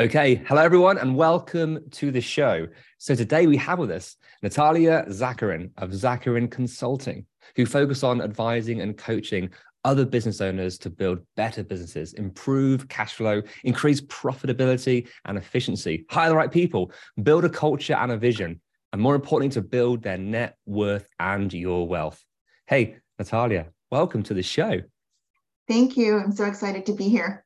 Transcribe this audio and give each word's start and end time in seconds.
Okay, 0.00 0.36
hello 0.46 0.62
everyone, 0.62 0.96
and 0.96 1.14
welcome 1.14 1.78
to 1.90 2.10
the 2.10 2.22
show. 2.22 2.66
So 2.96 3.14
today 3.14 3.46
we 3.46 3.58
have 3.58 3.78
with 3.78 3.90
us 3.90 4.16
Natalia 4.42 5.04
Zacharin 5.10 5.72
of 5.76 5.90
Zacharin 5.90 6.50
Consulting, 6.50 7.26
who 7.54 7.66
focus 7.66 8.02
on 8.02 8.22
advising 8.22 8.80
and 8.80 8.96
coaching 8.96 9.50
other 9.84 10.06
business 10.06 10.40
owners 10.40 10.78
to 10.78 10.88
build 10.88 11.18
better 11.36 11.62
businesses, 11.62 12.14
improve 12.14 12.88
cash 12.88 13.12
flow, 13.12 13.42
increase 13.64 14.00
profitability 14.00 15.06
and 15.26 15.36
efficiency, 15.36 16.06
hire 16.08 16.30
the 16.30 16.34
right 16.36 16.50
people, 16.50 16.92
build 17.22 17.44
a 17.44 17.50
culture 17.50 17.92
and 17.92 18.10
a 18.10 18.16
vision, 18.16 18.58
and 18.94 19.02
more 19.02 19.14
importantly, 19.14 19.52
to 19.52 19.60
build 19.60 20.02
their 20.02 20.16
net 20.16 20.56
worth 20.64 21.10
and 21.18 21.52
your 21.52 21.86
wealth. 21.86 22.24
Hey, 22.66 22.96
Natalia, 23.18 23.66
welcome 23.90 24.22
to 24.22 24.32
the 24.32 24.42
show. 24.42 24.80
Thank 25.68 25.98
you. 25.98 26.16
I'm 26.16 26.32
so 26.32 26.46
excited 26.46 26.86
to 26.86 26.94
be 26.94 27.10
here. 27.10 27.44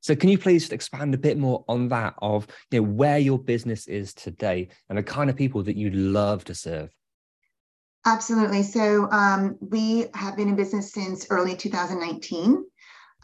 So 0.00 0.14
can 0.14 0.28
you 0.28 0.38
please 0.38 0.70
expand 0.70 1.14
a 1.14 1.18
bit 1.18 1.38
more 1.38 1.64
on 1.68 1.88
that 1.88 2.14
of 2.20 2.46
you 2.70 2.80
know 2.80 2.88
where 2.88 3.18
your 3.18 3.38
business 3.38 3.86
is 3.86 4.14
today 4.14 4.68
and 4.88 4.98
the 4.98 5.02
kind 5.02 5.30
of 5.30 5.36
people 5.36 5.62
that 5.64 5.76
you'd 5.76 5.94
love 5.94 6.44
to 6.44 6.54
serve? 6.54 6.90
Absolutely. 8.06 8.62
So 8.62 9.10
um, 9.10 9.56
we 9.60 10.06
have 10.14 10.36
been 10.36 10.48
in 10.48 10.56
business 10.56 10.92
since 10.92 11.26
early 11.30 11.56
2019. 11.56 12.64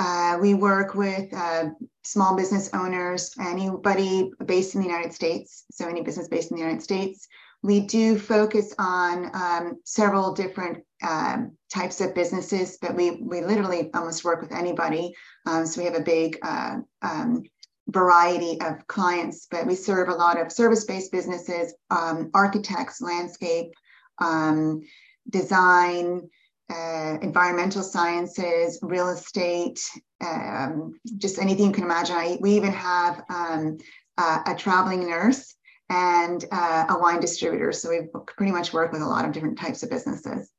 Uh, 0.01 0.39
we 0.41 0.55
work 0.55 0.95
with 0.95 1.29
uh, 1.35 1.67
small 2.05 2.35
business 2.35 2.71
owners, 2.73 3.35
anybody 3.39 4.33
based 4.47 4.75
in 4.75 4.81
the 4.81 4.87
United 4.87 5.13
States. 5.13 5.67
So 5.71 5.87
any 5.87 6.01
business 6.01 6.27
based 6.27 6.51
in 6.51 6.57
the 6.57 6.63
United 6.63 6.83
States. 6.83 7.29
We 7.63 7.81
do 7.81 8.19
focus 8.19 8.75
on 8.79 9.31
um, 9.35 9.79
several 9.85 10.33
different 10.33 10.83
um, 11.07 11.53
types 11.71 12.01
of 12.01 12.15
businesses, 12.15 12.79
but 12.81 12.95
we 12.95 13.21
we 13.21 13.43
literally 13.43 13.91
almost 13.93 14.25
work 14.25 14.41
with 14.41 14.53
anybody. 14.53 15.13
Um, 15.45 15.67
so 15.67 15.83
we 15.83 15.85
have 15.85 16.01
a 16.01 16.01
big 16.01 16.39
uh, 16.43 16.77
um, 17.03 17.43
variety 17.89 18.59
of 18.63 18.87
clients, 18.87 19.49
but 19.51 19.67
we 19.67 19.75
serve 19.75 20.09
a 20.09 20.15
lot 20.15 20.41
of 20.41 20.51
service-based 20.51 21.13
businesses, 21.13 21.75
um, 21.91 22.31
architects, 22.33 23.03
landscape, 23.03 23.73
um, 24.19 24.81
design, 25.29 26.31
uh, 26.71 27.19
environmental 27.23 27.83
sciences, 27.83 28.79
real 28.83 29.09
estate, 29.09 29.81
um, 30.21 30.99
just 31.19 31.39
anything 31.39 31.67
you 31.67 31.73
can 31.73 31.85
imagine. 31.85 32.17
I, 32.17 32.39
we 32.41 32.53
even 32.53 32.73
have 32.73 33.23
um, 33.29 33.79
uh, 34.17 34.39
a 34.47 34.55
traveling 34.55 35.09
nurse 35.09 35.55
and 35.89 36.45
uh, 36.53 36.87
a 36.89 36.99
wine 36.99 37.21
distributor. 37.21 37.73
So 37.73 37.91
we 37.91 38.01
pretty 38.27 38.53
much 38.53 38.73
work 38.73 38.93
with 38.93 39.03
a 39.03 39.07
lot 39.07 39.25
of 39.25 39.33
different 39.33 39.59
types 39.59 39.83
of 39.83 39.91
businesses. 39.91 40.51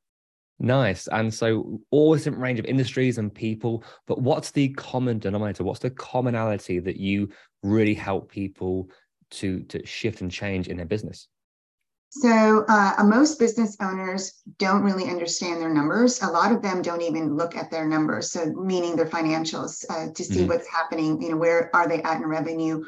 Nice. 0.58 1.08
And 1.08 1.32
so 1.32 1.80
all 1.90 2.12
this 2.12 2.26
range 2.26 2.60
of 2.60 2.66
industries 2.66 3.18
and 3.18 3.34
people, 3.34 3.82
but 4.06 4.20
what's 4.20 4.50
the 4.52 4.68
common 4.70 5.18
denominator? 5.18 5.64
What's 5.64 5.80
the 5.80 5.90
commonality 5.90 6.78
that 6.78 6.98
you 6.98 7.30
really 7.62 7.94
help 7.94 8.30
people 8.30 8.90
to 9.30 9.62
to 9.64 9.84
shift 9.86 10.20
and 10.20 10.30
change 10.30 10.68
in 10.68 10.76
their 10.76 10.86
business? 10.86 11.26
So 12.14 12.66
uh, 12.68 13.02
most 13.04 13.38
business 13.38 13.74
owners 13.80 14.42
don't 14.58 14.82
really 14.82 15.08
understand 15.08 15.62
their 15.62 15.72
numbers. 15.72 16.20
A 16.20 16.26
lot 16.26 16.52
of 16.52 16.60
them 16.60 16.82
don't 16.82 17.00
even 17.00 17.36
look 17.36 17.56
at 17.56 17.70
their 17.70 17.88
numbers, 17.88 18.30
so 18.30 18.44
meaning 18.52 18.96
their 18.96 19.06
financials 19.06 19.82
uh, 19.88 20.12
to 20.12 20.22
see 20.22 20.44
Mhm. 20.44 20.48
what's 20.48 20.68
happening. 20.68 21.22
You 21.22 21.30
know, 21.30 21.38
where 21.38 21.74
are 21.74 21.88
they 21.88 22.02
at 22.02 22.18
in 22.18 22.26
revenue? 22.26 22.84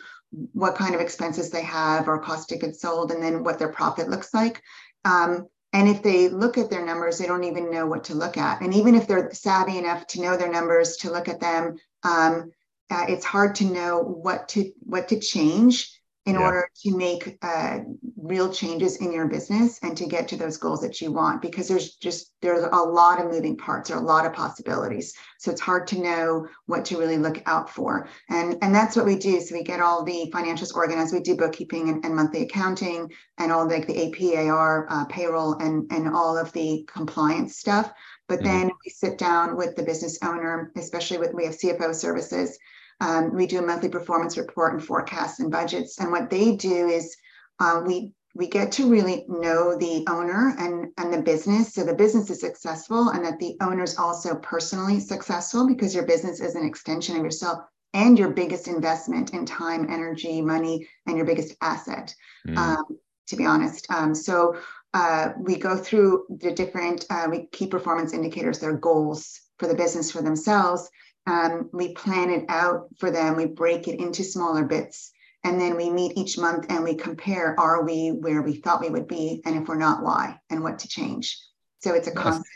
What 0.52 0.76
kind 0.76 0.94
of 0.94 1.00
expenses 1.00 1.48
they 1.48 1.62
have, 1.62 2.06
or 2.06 2.18
cost 2.18 2.52
of 2.52 2.60
goods 2.60 2.80
sold, 2.80 3.12
and 3.12 3.22
then 3.22 3.42
what 3.42 3.58
their 3.58 3.72
profit 3.72 4.10
looks 4.10 4.34
like. 4.34 4.60
Um, 5.06 5.46
and 5.72 5.88
if 5.88 6.02
they 6.02 6.28
look 6.28 6.58
at 6.58 6.68
their 6.68 6.84
numbers, 6.84 7.16
they 7.16 7.26
don't 7.26 7.44
even 7.44 7.70
know 7.70 7.86
what 7.86 8.04
to 8.04 8.14
look 8.14 8.36
at. 8.36 8.60
And 8.60 8.74
even 8.74 8.94
if 8.94 9.06
they're 9.06 9.32
savvy 9.32 9.78
enough 9.78 10.06
to 10.08 10.20
know 10.20 10.36
their 10.36 10.52
numbers, 10.52 10.98
to 10.98 11.10
look 11.10 11.28
at 11.28 11.40
them, 11.40 11.76
um, 12.02 12.52
uh, 12.90 13.06
it's 13.08 13.24
hard 13.24 13.54
to 13.54 13.64
know 13.64 14.02
what 14.02 14.48
to 14.50 14.70
what 14.80 15.08
to 15.08 15.18
change 15.18 15.93
in 16.26 16.36
Yeah. 16.36 16.44
order 16.44 16.68
to 16.82 16.96
make 16.96 17.36
uh, 17.42 17.80
real 18.16 18.50
changes 18.50 18.96
in 18.96 19.12
your 19.12 19.28
business 19.28 19.78
and 19.82 19.94
to 19.96 20.06
get 20.06 20.26
to 20.28 20.36
those 20.36 20.56
goals 20.56 20.80
that 20.80 21.00
you 21.00 21.12
want 21.12 21.42
because 21.42 21.68
there's 21.68 21.96
just 21.96 22.32
there's 22.40 22.64
a 22.64 22.76
lot 22.76 23.20
of 23.20 23.30
moving 23.30 23.56
parts 23.56 23.90
or 23.90 23.96
a 23.96 24.00
lot 24.00 24.24
of 24.24 24.32
possibilities. 24.32 25.12
So 25.38 25.50
it's 25.50 25.60
hard 25.60 25.86
to 25.88 26.00
know 26.00 26.46
what 26.64 26.86
to 26.86 26.98
really 26.98 27.18
look 27.18 27.42
out 27.46 27.68
for. 27.68 28.08
And 28.30 28.56
and 28.62 28.74
that's 28.74 28.96
what 28.96 29.04
we 29.04 29.16
do. 29.16 29.38
So 29.40 29.54
we 29.54 29.62
get 29.62 29.80
all 29.80 30.02
the 30.02 30.30
financials 30.34 30.74
organized. 30.74 31.12
We 31.12 31.20
do 31.20 31.36
bookkeeping 31.36 31.90
and, 31.90 32.04
and 32.04 32.16
monthly 32.16 32.42
accounting 32.42 33.10
and 33.38 33.52
all 33.52 33.68
like 33.68 33.86
the 33.86 34.06
AP/AR 34.08 34.86
uh, 34.88 35.04
payroll 35.06 35.54
and 35.58 35.90
and 35.92 36.08
all 36.08 36.38
of 36.38 36.52
the 36.52 36.84
compliance 36.86 37.58
stuff. 37.58 37.92
But 38.28 38.38
Mhm. 38.40 38.44
then 38.44 38.70
we 38.84 38.90
sit 38.90 39.18
down 39.18 39.56
with 39.56 39.76
the 39.76 39.82
business 39.82 40.18
owner 40.22 40.72
especially 40.76 41.18
with 41.18 41.34
we 41.34 41.44
have 41.44 41.54
cfo 41.56 41.94
services 41.94 42.58
um, 43.00 43.34
we 43.34 43.46
do 43.46 43.58
a 43.58 43.66
monthly 43.66 43.88
performance 43.88 44.36
report 44.36 44.74
and 44.74 44.84
forecasts 44.84 45.40
and 45.40 45.50
budgets. 45.50 45.98
And 46.00 46.10
what 46.10 46.30
they 46.30 46.56
do 46.56 46.88
is 46.88 47.16
uh, 47.60 47.82
we 47.84 48.12
we 48.36 48.48
get 48.48 48.72
to 48.72 48.90
really 48.90 49.24
know 49.28 49.76
the 49.78 50.04
owner 50.08 50.54
and 50.58 50.92
and 50.98 51.12
the 51.12 51.22
business, 51.22 51.72
so 51.72 51.84
the 51.84 51.94
business 51.94 52.30
is 52.30 52.40
successful, 52.40 53.10
and 53.10 53.24
that 53.24 53.38
the 53.38 53.56
owner 53.60 53.84
is 53.84 53.96
also 53.96 54.34
personally 54.36 55.00
successful 55.00 55.66
because 55.66 55.94
your 55.94 56.06
business 56.06 56.40
is 56.40 56.54
an 56.54 56.66
extension 56.66 57.16
of 57.16 57.22
yourself 57.22 57.60
and 57.92 58.18
your 58.18 58.30
biggest 58.30 58.66
investment 58.66 59.34
in 59.34 59.46
time, 59.46 59.86
energy, 59.88 60.40
money, 60.42 60.88
and 61.06 61.16
your 61.16 61.26
biggest 61.26 61.54
asset. 61.60 62.12
Mm. 62.46 62.58
Um, 62.58 62.84
to 63.28 63.36
be 63.36 63.46
honest, 63.46 63.86
um, 63.90 64.14
so 64.14 64.56
uh, 64.94 65.30
we 65.38 65.56
go 65.56 65.76
through 65.76 66.26
the 66.40 66.52
different 66.52 67.06
uh, 67.10 67.28
we 67.30 67.46
key 67.52 67.68
performance 67.68 68.12
indicators, 68.12 68.58
their 68.58 68.76
goals 68.76 69.40
for 69.58 69.68
the 69.68 69.74
business 69.74 70.10
for 70.10 70.22
themselves 70.22 70.90
um, 71.26 71.70
we 71.72 71.94
plan 71.94 72.30
it 72.30 72.44
out 72.48 72.88
for 72.98 73.10
them 73.10 73.36
we 73.36 73.46
break 73.46 73.88
it 73.88 73.98
into 73.98 74.22
smaller 74.22 74.64
bits 74.64 75.12
and 75.44 75.60
then 75.60 75.76
we 75.76 75.90
meet 75.90 76.16
each 76.16 76.38
month 76.38 76.66
and 76.70 76.82
we 76.82 76.94
compare 76.94 77.58
are 77.60 77.84
we 77.84 78.08
where 78.08 78.40
we 78.40 78.54
thought 78.54 78.80
we 78.80 78.88
would 78.88 79.06
be? 79.06 79.42
And 79.44 79.56
if 79.56 79.68
we're 79.68 79.76
not 79.76 80.02
why? 80.02 80.40
And 80.48 80.62
what 80.62 80.80
to 80.80 80.88
change? 80.88 81.38
So 81.80 81.92
it's 81.92 82.08
a 82.08 82.12
constant 82.12 82.46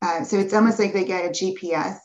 uh, 0.00 0.24
so 0.24 0.38
it's 0.38 0.54
almost 0.54 0.80
like 0.80 0.92
they 0.92 1.04
get 1.04 1.26
a 1.26 1.28
gps 1.28 1.98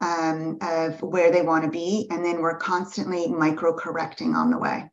um, 0.00 0.58
of 0.60 1.00
where 1.02 1.30
they 1.30 1.42
want 1.42 1.64
to 1.64 1.70
be 1.70 2.08
and 2.10 2.24
then 2.24 2.40
we're 2.40 2.56
constantly 2.56 3.28
micro 3.28 3.72
correcting 3.72 4.34
on 4.34 4.50
the 4.50 4.58
way. 4.58 4.90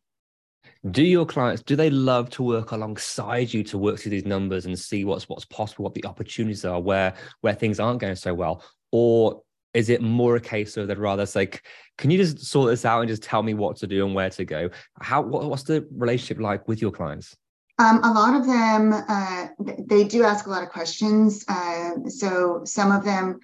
Do 0.91 1.01
your 1.01 1.25
clients 1.25 1.63
do 1.63 1.77
they 1.77 1.89
love 1.89 2.29
to 2.31 2.43
work 2.43 2.71
alongside 2.71 3.53
you 3.53 3.63
to 3.63 3.77
work 3.77 3.99
through 3.99 4.11
these 4.11 4.25
numbers 4.25 4.65
and 4.65 4.77
see 4.77 5.05
what's 5.05 5.29
what's 5.29 5.45
possible, 5.45 5.83
what 5.83 5.93
the 5.93 6.05
opportunities 6.05 6.65
are, 6.65 6.81
where 6.81 7.13
where 7.39 7.53
things 7.53 7.79
aren't 7.79 8.01
going 8.01 8.17
so 8.17 8.33
well, 8.33 8.61
or 8.91 9.41
is 9.73 9.89
it 9.89 10.01
more 10.01 10.35
a 10.35 10.41
case 10.41 10.77
of 10.77 10.87
they'd 10.87 10.97
rather 10.97 11.25
say, 11.25 11.49
can 11.97 12.11
you 12.11 12.17
just 12.17 12.39
sort 12.45 12.69
this 12.69 12.85
out 12.85 13.01
and 13.01 13.09
just 13.09 13.23
tell 13.23 13.43
me 13.43 13.53
what 13.53 13.75
to 13.77 13.87
do 13.87 14.05
and 14.05 14.15
where 14.15 14.29
to 14.29 14.45
go? 14.45 14.69
How 15.01 15.21
what, 15.21 15.49
what's 15.49 15.63
the 15.63 15.87
relationship 15.91 16.39
like 16.39 16.67
with 16.67 16.81
your 16.81 16.91
clients? 16.91 17.35
Um, 17.79 18.03
a 18.03 18.11
lot 18.11 18.35
of 18.35 18.45
them, 18.45 18.93
uh, 19.07 19.47
they 19.87 20.03
do 20.03 20.23
ask 20.23 20.45
a 20.45 20.49
lot 20.49 20.63
of 20.63 20.69
questions. 20.69 21.43
Uh, 21.47 22.07
so 22.07 22.61
some 22.65 22.91
of 22.91 23.03
them, 23.03 23.39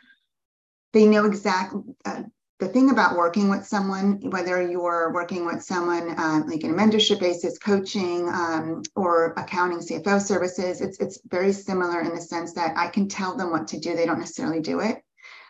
they 0.94 1.06
know 1.06 1.26
exactly. 1.26 1.82
Uh, 2.06 2.24
the 2.60 2.68
thing 2.68 2.92
about 2.92 3.16
working 3.16 3.50
with 3.50 3.66
someone, 3.66 4.20
whether 4.32 4.62
you're 4.70 5.14
working 5.14 5.46
with 5.46 5.64
someone 5.64 6.10
uh, 6.20 6.42
like 6.46 6.64
in 6.64 6.72
a 6.72 6.74
mentorship 6.74 7.20
basis, 7.20 7.58
coaching, 7.58 8.28
um, 8.28 8.84
or 8.96 9.34
accounting, 9.38 9.80
CFO 9.80 10.22
services, 10.22 10.82
it's 10.82 11.00
it's 11.00 11.20
very 11.30 11.54
similar 11.54 12.02
in 12.02 12.14
the 12.14 12.22
sense 12.22 12.54
that 12.54 12.78
I 12.78 12.90
can 12.90 13.08
tell 13.08 13.38
them 13.38 13.52
what 13.52 13.70
to 13.70 13.80
do. 13.80 13.96
They 13.96 14.06
don't 14.06 14.20
necessarily 14.20 14.60
do 14.60 14.82
it. 14.82 15.02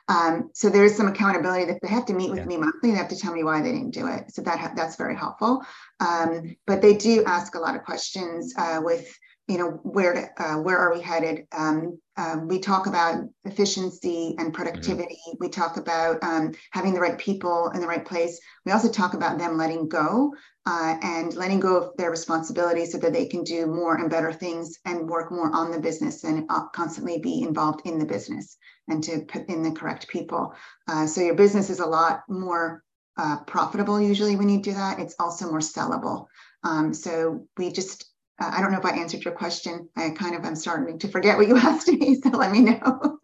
Um, 0.09 0.49
so 0.53 0.69
there 0.69 0.83
is 0.83 0.97
some 0.97 1.07
accountability 1.07 1.65
that 1.65 1.79
they 1.81 1.87
have 1.87 2.05
to 2.07 2.13
meet 2.13 2.31
with 2.31 2.39
yeah. 2.39 2.45
me 2.45 2.57
monthly. 2.57 2.91
They 2.91 2.97
have 2.97 3.09
to 3.09 3.17
tell 3.17 3.33
me 3.33 3.43
why 3.43 3.61
they 3.61 3.71
didn't 3.71 3.91
do 3.91 4.07
it. 4.07 4.31
So 4.33 4.41
that 4.41 4.73
that's 4.75 4.95
very 4.95 5.15
helpful. 5.15 5.63
Um, 5.99 6.55
but 6.65 6.81
they 6.81 6.95
do 6.95 7.23
ask 7.25 7.55
a 7.55 7.59
lot 7.59 7.75
of 7.75 7.83
questions 7.83 8.53
uh, 8.57 8.81
with 8.83 9.07
you 9.47 9.57
know 9.57 9.71
where 9.83 10.13
to, 10.13 10.43
uh, 10.43 10.57
where 10.61 10.77
are 10.77 10.93
we 10.93 11.01
headed 11.01 11.47
um, 11.51 11.99
um, 12.17 12.47
we 12.47 12.59
talk 12.59 12.85
about 12.85 13.23
efficiency 13.45 14.35
and 14.37 14.53
productivity 14.53 15.17
mm-hmm. 15.27 15.37
we 15.39 15.49
talk 15.49 15.77
about 15.77 16.23
um, 16.23 16.53
having 16.71 16.93
the 16.93 16.99
right 16.99 17.17
people 17.17 17.71
in 17.73 17.81
the 17.81 17.87
right 17.87 18.05
place 18.05 18.39
we 18.65 18.71
also 18.71 18.89
talk 18.91 19.15
about 19.15 19.39
them 19.39 19.57
letting 19.57 19.89
go 19.89 20.31
uh, 20.69 20.97
and 21.01 21.35
letting 21.35 21.59
go 21.59 21.77
of 21.77 21.97
their 21.97 22.11
responsibilities 22.11 22.91
so 22.91 22.99
that 22.99 23.11
they 23.11 23.25
can 23.25 23.43
do 23.43 23.65
more 23.65 23.95
and 23.95 24.11
better 24.11 24.31
things 24.31 24.77
and 24.85 25.09
work 25.09 25.31
more 25.31 25.51
on 25.51 25.71
the 25.71 25.79
business 25.79 26.23
and 26.23 26.45
uh, 26.49 26.67
constantly 26.75 27.17
be 27.17 27.41
involved 27.41 27.81
in 27.85 27.97
the 27.97 28.05
business 28.05 28.55
and 28.87 29.03
to 29.03 29.21
put 29.21 29.49
in 29.49 29.63
the 29.63 29.71
correct 29.71 30.07
people 30.07 30.53
uh, 30.87 31.07
so 31.07 31.21
your 31.21 31.33
business 31.33 31.71
is 31.71 31.79
a 31.79 31.85
lot 31.85 32.21
more 32.29 32.83
uh, 33.17 33.37
profitable 33.47 33.99
usually 33.99 34.35
when 34.35 34.47
you 34.47 34.61
do 34.61 34.73
that 34.73 34.99
it's 34.99 35.15
also 35.19 35.49
more 35.49 35.59
sellable 35.59 36.27
um, 36.63 36.93
so 36.93 37.47
we 37.57 37.71
just 37.71 38.05
uh, 38.39 38.51
I 38.53 38.61
don't 38.61 38.71
know 38.71 38.79
if 38.79 38.85
I 38.85 38.91
answered 38.91 39.25
your 39.25 39.33
question. 39.33 39.89
I 39.97 40.11
kind 40.11 40.33
of 40.33 40.45
am 40.45 40.55
starting 40.55 40.97
to 40.99 41.09
forget 41.09 41.37
what 41.37 41.49
you 41.49 41.57
asked 41.57 41.89
me, 41.89 42.21
so 42.21 42.29
let 42.29 42.51
me 42.51 42.61
know. 42.61 43.18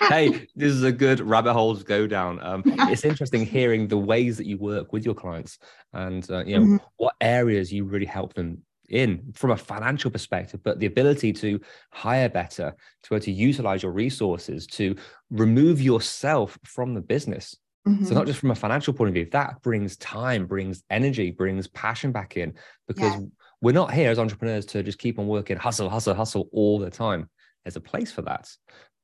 Hey, 0.00 0.46
this 0.54 0.72
is 0.72 0.82
a 0.82 0.92
good 0.92 1.20
rabbit 1.20 1.52
hole 1.52 1.76
to 1.76 1.84
go 1.84 2.06
down. 2.06 2.42
Um, 2.42 2.62
it's 2.64 3.04
interesting 3.04 3.44
hearing 3.44 3.88
the 3.88 3.98
ways 3.98 4.36
that 4.36 4.46
you 4.46 4.58
work 4.58 4.92
with 4.92 5.04
your 5.04 5.14
clients 5.14 5.58
and 5.92 6.28
uh, 6.30 6.44
you 6.44 6.58
know 6.58 6.64
mm-hmm. 6.64 6.76
what 6.96 7.14
areas 7.20 7.72
you 7.72 7.84
really 7.84 8.06
help 8.06 8.34
them 8.34 8.62
in 8.88 9.32
from 9.34 9.50
a 9.50 9.56
financial 9.56 10.10
perspective, 10.10 10.60
but 10.62 10.78
the 10.78 10.86
ability 10.86 11.32
to 11.32 11.60
hire 11.92 12.28
better, 12.28 12.74
to 13.02 13.10
be 13.10 13.16
able 13.16 13.24
to 13.24 13.32
utilize 13.32 13.82
your 13.82 13.92
resources, 13.92 14.66
to 14.66 14.94
remove 15.30 15.80
yourself 15.80 16.58
from 16.64 16.94
the 16.94 17.00
business. 17.00 17.56
Mm-hmm. 17.86 18.04
So 18.04 18.14
not 18.14 18.26
just 18.26 18.38
from 18.38 18.50
a 18.50 18.54
financial 18.54 18.92
point 18.92 19.08
of 19.08 19.14
view, 19.14 19.28
that 19.32 19.62
brings 19.62 19.96
time, 19.96 20.46
brings 20.46 20.82
energy, 20.90 21.30
brings 21.30 21.68
passion 21.68 22.12
back 22.12 22.36
in 22.36 22.54
because 22.86 23.12
yes 23.12 23.22
we're 23.60 23.72
not 23.72 23.92
here 23.92 24.10
as 24.10 24.18
entrepreneurs 24.18 24.66
to 24.66 24.82
just 24.82 24.98
keep 24.98 25.18
on 25.18 25.26
working, 25.26 25.56
hustle, 25.56 25.88
hustle, 25.88 26.14
hustle 26.14 26.48
all 26.52 26.78
the 26.78 26.90
time. 26.90 27.28
There's 27.64 27.76
a 27.76 27.80
place 27.80 28.12
for 28.12 28.22
that. 28.22 28.48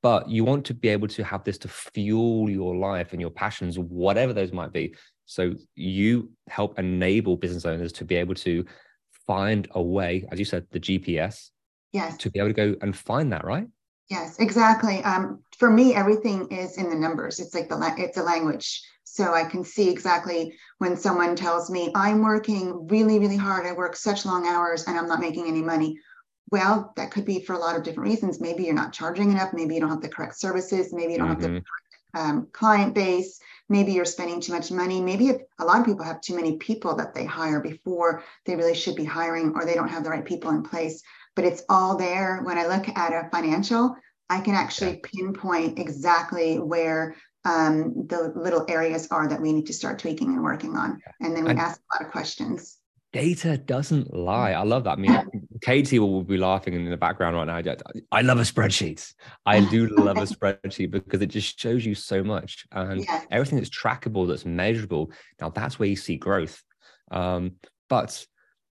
But 0.02 0.28
you 0.28 0.44
want 0.44 0.64
to 0.66 0.74
be 0.74 0.88
able 0.88 1.08
to 1.08 1.22
have 1.22 1.44
this 1.44 1.58
to 1.58 1.68
fuel 1.68 2.50
your 2.50 2.74
life 2.74 3.12
and 3.12 3.20
your 3.20 3.30
passions, 3.30 3.78
whatever 3.78 4.32
those 4.32 4.52
might 4.52 4.72
be. 4.72 4.94
So 5.26 5.54
you 5.76 6.30
help 6.48 6.78
enable 6.78 7.36
business 7.36 7.64
owners 7.64 7.92
to 7.92 8.04
be 8.04 8.16
able 8.16 8.34
to 8.34 8.64
find 9.26 9.68
a 9.72 9.82
way, 9.82 10.26
as 10.32 10.38
you 10.38 10.44
said, 10.44 10.66
the 10.70 10.80
GPS. 10.80 11.50
Yes. 11.92 12.16
To 12.18 12.30
be 12.30 12.40
able 12.40 12.48
to 12.48 12.54
go 12.54 12.76
and 12.80 12.96
find 12.96 13.32
that, 13.32 13.44
right? 13.44 13.68
Yes, 14.08 14.38
exactly. 14.40 15.02
Um, 15.04 15.42
for 15.56 15.70
me, 15.70 15.94
everything 15.94 16.48
is 16.48 16.76
in 16.76 16.90
the 16.90 16.96
numbers. 16.96 17.38
It's 17.38 17.54
like 17.54 17.68
the 17.68 17.76
la- 17.76 17.94
it's 17.96 18.18
a 18.18 18.22
language. 18.22 18.82
So 19.04 19.32
I 19.32 19.44
can 19.44 19.62
see 19.62 19.90
exactly 19.90 20.54
when 20.78 20.96
someone 20.96 21.36
tells 21.36 21.70
me, 21.70 21.92
I'm 21.94 22.22
working 22.22 22.88
really, 22.88 23.18
really 23.18 23.36
hard. 23.36 23.66
I 23.66 23.72
work 23.72 23.94
such 23.94 24.24
long 24.24 24.46
hours 24.46 24.84
and 24.86 24.98
I'm 24.98 25.06
not 25.06 25.20
making 25.20 25.46
any 25.48 25.62
money. 25.62 25.98
Well, 26.52 26.92
that 26.96 27.10
could 27.10 27.24
be 27.24 27.42
for 27.42 27.54
a 27.54 27.58
lot 27.58 27.76
of 27.76 27.82
different 27.82 28.10
reasons. 28.10 28.38
Maybe 28.38 28.64
you're 28.64 28.74
not 28.74 28.92
charging 28.92 29.30
enough. 29.30 29.54
Maybe 29.54 29.74
you 29.74 29.80
don't 29.80 29.88
have 29.88 30.02
the 30.02 30.08
correct 30.10 30.38
services. 30.38 30.92
Maybe 30.92 31.12
you 31.12 31.18
don't 31.18 31.30
mm-hmm. 31.30 31.42
have 31.42 31.50
the 31.50 31.60
mm-hmm. 31.60 32.20
um, 32.20 32.48
client 32.52 32.94
base. 32.94 33.40
Maybe 33.70 33.92
you're 33.92 34.04
spending 34.04 34.38
too 34.38 34.52
much 34.52 34.70
money. 34.70 35.00
Maybe 35.00 35.30
a 35.30 35.64
lot 35.64 35.80
of 35.80 35.86
people 35.86 36.04
have 36.04 36.20
too 36.20 36.36
many 36.36 36.58
people 36.58 36.94
that 36.96 37.14
they 37.14 37.24
hire 37.24 37.60
before 37.60 38.22
they 38.44 38.54
really 38.54 38.74
should 38.74 38.96
be 38.96 39.04
hiring, 39.04 39.54
or 39.54 39.64
they 39.64 39.74
don't 39.74 39.88
have 39.88 40.04
the 40.04 40.10
right 40.10 40.26
people 40.26 40.50
in 40.50 40.62
place. 40.62 41.02
But 41.34 41.46
it's 41.46 41.62
all 41.70 41.96
there. 41.96 42.42
When 42.42 42.58
I 42.58 42.66
look 42.66 42.86
at 42.86 43.14
a 43.14 43.30
financial, 43.30 43.96
I 44.28 44.40
can 44.40 44.54
actually 44.54 45.00
pinpoint 45.02 45.78
exactly 45.78 46.58
where 46.58 47.16
um, 47.46 48.06
the 48.08 48.30
little 48.36 48.66
areas 48.68 49.08
are 49.10 49.26
that 49.26 49.40
we 49.40 49.54
need 49.54 49.66
to 49.66 49.72
start 49.72 50.00
tweaking 50.00 50.28
and 50.28 50.42
working 50.42 50.76
on. 50.76 51.00
And 51.18 51.34
then 51.34 51.44
we 51.44 51.52
ask 51.52 51.80
a 51.80 51.96
lot 51.96 52.06
of 52.06 52.12
questions. 52.12 52.76
Data 53.12 53.58
doesn't 53.58 54.14
lie. 54.14 54.52
I 54.52 54.62
love 54.62 54.84
that. 54.84 54.92
I 54.92 54.96
mean, 54.96 55.46
Katie 55.60 55.98
will 55.98 56.24
be 56.24 56.38
laughing 56.38 56.72
in 56.72 56.88
the 56.88 56.96
background 56.96 57.36
right 57.36 57.46
now. 57.64 57.74
I 58.10 58.22
love 58.22 58.38
a 58.38 58.42
spreadsheet. 58.42 59.12
I 59.44 59.60
do 59.68 59.86
love 59.88 60.16
a 60.16 60.22
spreadsheet 60.22 60.90
because 60.90 61.20
it 61.20 61.26
just 61.26 61.60
shows 61.60 61.84
you 61.84 61.94
so 61.94 62.24
much 62.24 62.66
and 62.72 63.04
yes. 63.04 63.26
everything 63.30 63.58
that's 63.58 63.70
trackable, 63.70 64.26
that's 64.26 64.46
measurable. 64.46 65.12
Now 65.40 65.50
that's 65.50 65.78
where 65.78 65.88
you 65.88 65.96
see 65.96 66.16
growth. 66.16 66.62
Um, 67.10 67.56
but 67.90 68.26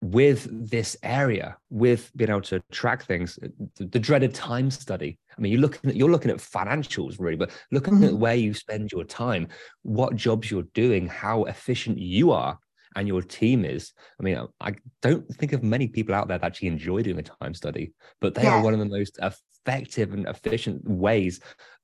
with 0.02 0.70
this 0.70 0.98
area, 1.02 1.58
with 1.70 2.12
being 2.16 2.30
able 2.30 2.42
to 2.42 2.62
track 2.72 3.06
things, 3.06 3.40
the, 3.78 3.86
the 3.86 4.00
dreaded 4.00 4.34
time 4.34 4.70
study. 4.70 5.18
I 5.36 5.42
mean, 5.42 5.52
you're 5.52 5.62
looking 5.62 5.90
at 5.90 5.96
you're 5.96 6.12
looking 6.12 6.32
at 6.32 6.38
financials 6.38 7.16
really, 7.20 7.38
but 7.38 7.52
looking 7.72 7.96
mm-hmm. 7.96 8.04
at 8.04 8.14
where 8.16 8.36
you 8.36 8.54
spend 8.54 8.92
your 8.92 9.04
time, 9.04 9.48
what 9.82 10.16
jobs 10.16 10.52
you're 10.52 10.68
doing, 10.74 11.08
how 11.08 11.46
efficient 11.46 11.98
you 11.98 12.32
are, 12.32 12.60
and 12.96 13.08
your 13.08 13.22
team 13.22 13.66
is. 13.66 13.94
I 14.20 14.24
mean, 14.24 14.40
I 14.60 14.76
don't 15.02 15.28
think 15.36 15.54
of 15.54 15.64
many 15.64 15.88
people 15.88 16.16
out 16.16 16.28
there 16.28 16.38
that 16.38 16.46
actually 16.46 16.70
enjoy 16.70 17.02
doing 17.02 17.20
a 17.20 17.24
time 17.24 17.54
study, 17.54 17.94
but 18.22 18.34
they 18.34 18.44
yeah. 18.44 18.58
are 18.60 18.64
one 18.64 18.74
of 18.74 18.80
the 18.80 18.86
most 18.86 19.20
effective 19.22 20.14
and 20.14 20.28
efficient 20.28 20.88
ways 20.90 21.40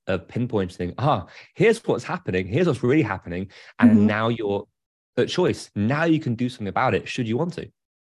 of 0.06 0.26
pinpointing. 0.28 0.94
Ah, 0.98 1.26
here's 1.54 1.78
what's 1.84 2.04
happening. 2.04 2.46
Here's 2.46 2.66
what's 2.66 2.82
really 2.82 3.02
happening, 3.02 3.50
and 3.78 3.90
mm-hmm. 3.90 4.06
now 4.06 4.28
you're 4.28 4.66
at 5.16 5.28
choice. 5.28 5.70
Now 5.74 6.04
you 6.04 6.20
can 6.20 6.34
do 6.34 6.48
something 6.48 6.68
about 6.68 6.94
it. 6.94 7.08
Should 7.08 7.28
you 7.28 7.36
want 7.36 7.54
to? 7.54 7.68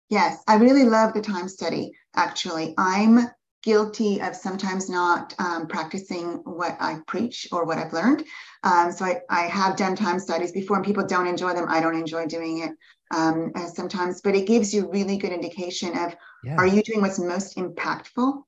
Yes, 0.10 0.44
I 0.48 0.56
really 0.56 0.84
love 0.84 1.14
the 1.14 1.22
time 1.22 1.50
study. 1.50 1.92
Actually, 2.16 2.74
I'm 2.78 3.28
guilty 3.66 4.22
of 4.22 4.36
sometimes 4.36 4.90
not 4.90 5.34
um, 5.40 5.68
practicing 5.68 6.36
what 6.44 6.78
I 6.80 7.00
preach 7.08 7.48
or 7.52 7.66
what 7.66 7.80
I've 7.80 7.94
learned. 7.94 8.24
Um, 8.64 8.92
so 8.92 9.06
I, 9.06 9.22
I 9.30 9.42
have 9.48 9.76
done 9.76 9.96
time 9.96 10.20
studies 10.20 10.52
before, 10.52 10.78
and 10.78 10.86
people 10.86 11.06
don't 11.06 11.26
enjoy 11.26 11.54
them. 11.54 11.66
I 11.68 11.82
don't 11.82 11.96
enjoy 11.96 12.28
doing 12.28 12.60
it 12.60 12.72
um, 13.12 13.52
sometimes, 13.74 14.22
but 14.22 14.36
it 14.36 14.46
gives 14.46 14.72
you 14.72 14.90
really 14.92 15.18
good 15.18 15.32
indication 15.32 15.98
of 15.98 16.16
yeah. 16.44 16.56
are 16.58 16.68
you 16.68 16.84
doing 16.84 17.02
what's 17.02 17.18
most 17.18 17.58
impactful 17.58 18.44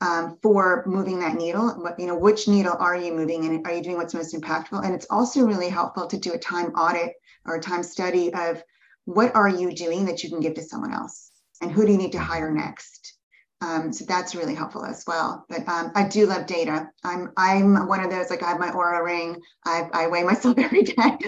um, 0.00 0.38
for 0.42 0.84
moving 0.86 1.20
that 1.20 1.36
needle? 1.36 1.68
What 1.72 2.00
you 2.00 2.06
know, 2.06 2.16
which 2.16 2.48
needle 2.48 2.74
are 2.78 2.96
you 2.96 3.12
moving, 3.12 3.44
and 3.44 3.66
are 3.66 3.74
you 3.74 3.82
doing 3.82 3.98
what's 3.98 4.14
most 4.14 4.34
impactful? 4.34 4.82
And 4.82 4.94
it's 4.94 5.06
also 5.10 5.44
really 5.44 5.68
helpful 5.68 6.06
to 6.06 6.16
do 6.16 6.32
a 6.32 6.38
time 6.38 6.70
audit 6.70 7.12
or 7.44 7.56
a 7.56 7.60
time 7.60 7.82
study 7.82 8.32
of 8.32 8.62
what 9.04 9.34
are 9.36 9.50
you 9.50 9.74
doing 9.74 10.06
that 10.06 10.24
you 10.24 10.30
can 10.30 10.40
give 10.40 10.54
to 10.54 10.62
someone 10.62 10.94
else 10.94 11.30
and 11.60 11.70
who 11.70 11.84
do 11.84 11.92
you 11.92 11.98
need 11.98 12.12
to 12.12 12.18
hire 12.18 12.50
next 12.50 13.18
um, 13.62 13.92
so 13.92 14.04
that's 14.04 14.34
really 14.34 14.56
helpful 14.56 14.84
as 14.84 15.04
well. 15.06 15.46
But 15.48 15.66
um, 15.68 15.92
i 15.94 16.06
do 16.06 16.26
love 16.26 16.46
data. 16.46 16.88
I'm 17.04 17.30
i'm 17.36 17.86
one 17.86 18.04
of 18.04 18.10
those 18.10 18.28
like 18.28 18.42
i 18.42 18.48
have 18.48 18.58
my 18.58 18.70
Oura 18.70 19.04
ring. 19.04 19.40
I, 19.64 19.88
I 19.92 20.06
weigh 20.08 20.24
myself 20.24 20.58
every 20.58 20.82
day. 20.82 21.18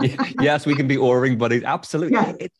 Yes 0.40 0.66
we 0.66 0.74
can 0.74 0.88
be 0.88 0.96
Oura 0.96 1.20
ring 1.22 1.38
buddies. 1.38 1.62
Absolutely. 1.62 2.14
Yes. 2.14 2.36
It, 2.40 2.52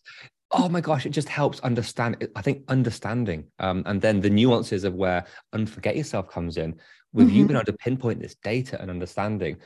oh 0.50 0.68
my 0.68 0.82
gosh 0.82 1.06
it 1.06 1.10
just 1.10 1.30
helps 1.30 1.60
understand 1.60 2.28
i 2.36 2.42
think 2.42 2.62
understanding 2.68 3.46
um, 3.58 3.82
and 3.86 4.02
then 4.02 4.20
the 4.20 4.28
nuances 4.28 4.84
of 4.84 4.94
where 4.94 5.24
unforget 5.54 5.96
yourself 5.96 6.28
comes 6.28 6.56
in. 6.56 6.78
With 7.14 7.26
mm-hmm. 7.26 7.36
you 7.36 7.46
being 7.46 7.56
able 7.56 7.66
to 7.66 7.74
pinpoint 7.74 8.20
this 8.20 8.36
data 8.42 8.80
and 8.80 8.90
understanding 8.90 9.56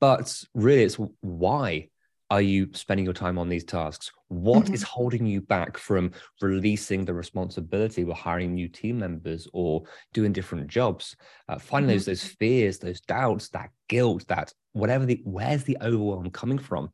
but 0.00 0.42
really 0.54 0.82
it's 0.82 0.98
why 1.20 1.88
are 2.30 2.42
you 2.42 2.68
spending 2.72 3.04
your 3.04 3.14
time 3.14 3.38
on 3.38 3.48
these 3.48 3.64
tasks? 3.64 4.10
What 4.28 4.64
mm-hmm. 4.64 4.74
is 4.74 4.82
holding 4.82 5.26
you 5.26 5.40
back 5.40 5.78
from 5.78 6.10
releasing 6.40 7.04
the 7.04 7.14
responsibility 7.14 8.02
of 8.02 8.10
hiring 8.10 8.54
new 8.54 8.68
team 8.68 8.98
members 8.98 9.46
or 9.52 9.84
doing 10.12 10.32
different 10.32 10.66
jobs? 10.66 11.16
Uh, 11.48 11.58
finding 11.58 11.90
mm-hmm. 11.90 11.96
those 11.96 12.06
those 12.06 12.24
fears, 12.24 12.78
those 12.78 13.00
doubts, 13.00 13.48
that 13.50 13.70
guilt, 13.88 14.26
that 14.28 14.52
whatever 14.72 15.06
the 15.06 15.20
where's 15.24 15.64
the 15.64 15.78
overwhelm 15.80 16.30
coming 16.30 16.58
from? 16.58 16.90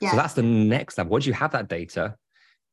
Yeah. 0.00 0.10
So 0.10 0.16
that's 0.16 0.34
the 0.34 0.42
next 0.42 0.94
step. 0.94 1.08
Once 1.08 1.26
you 1.26 1.32
have 1.32 1.52
that 1.52 1.68
data, 1.68 2.14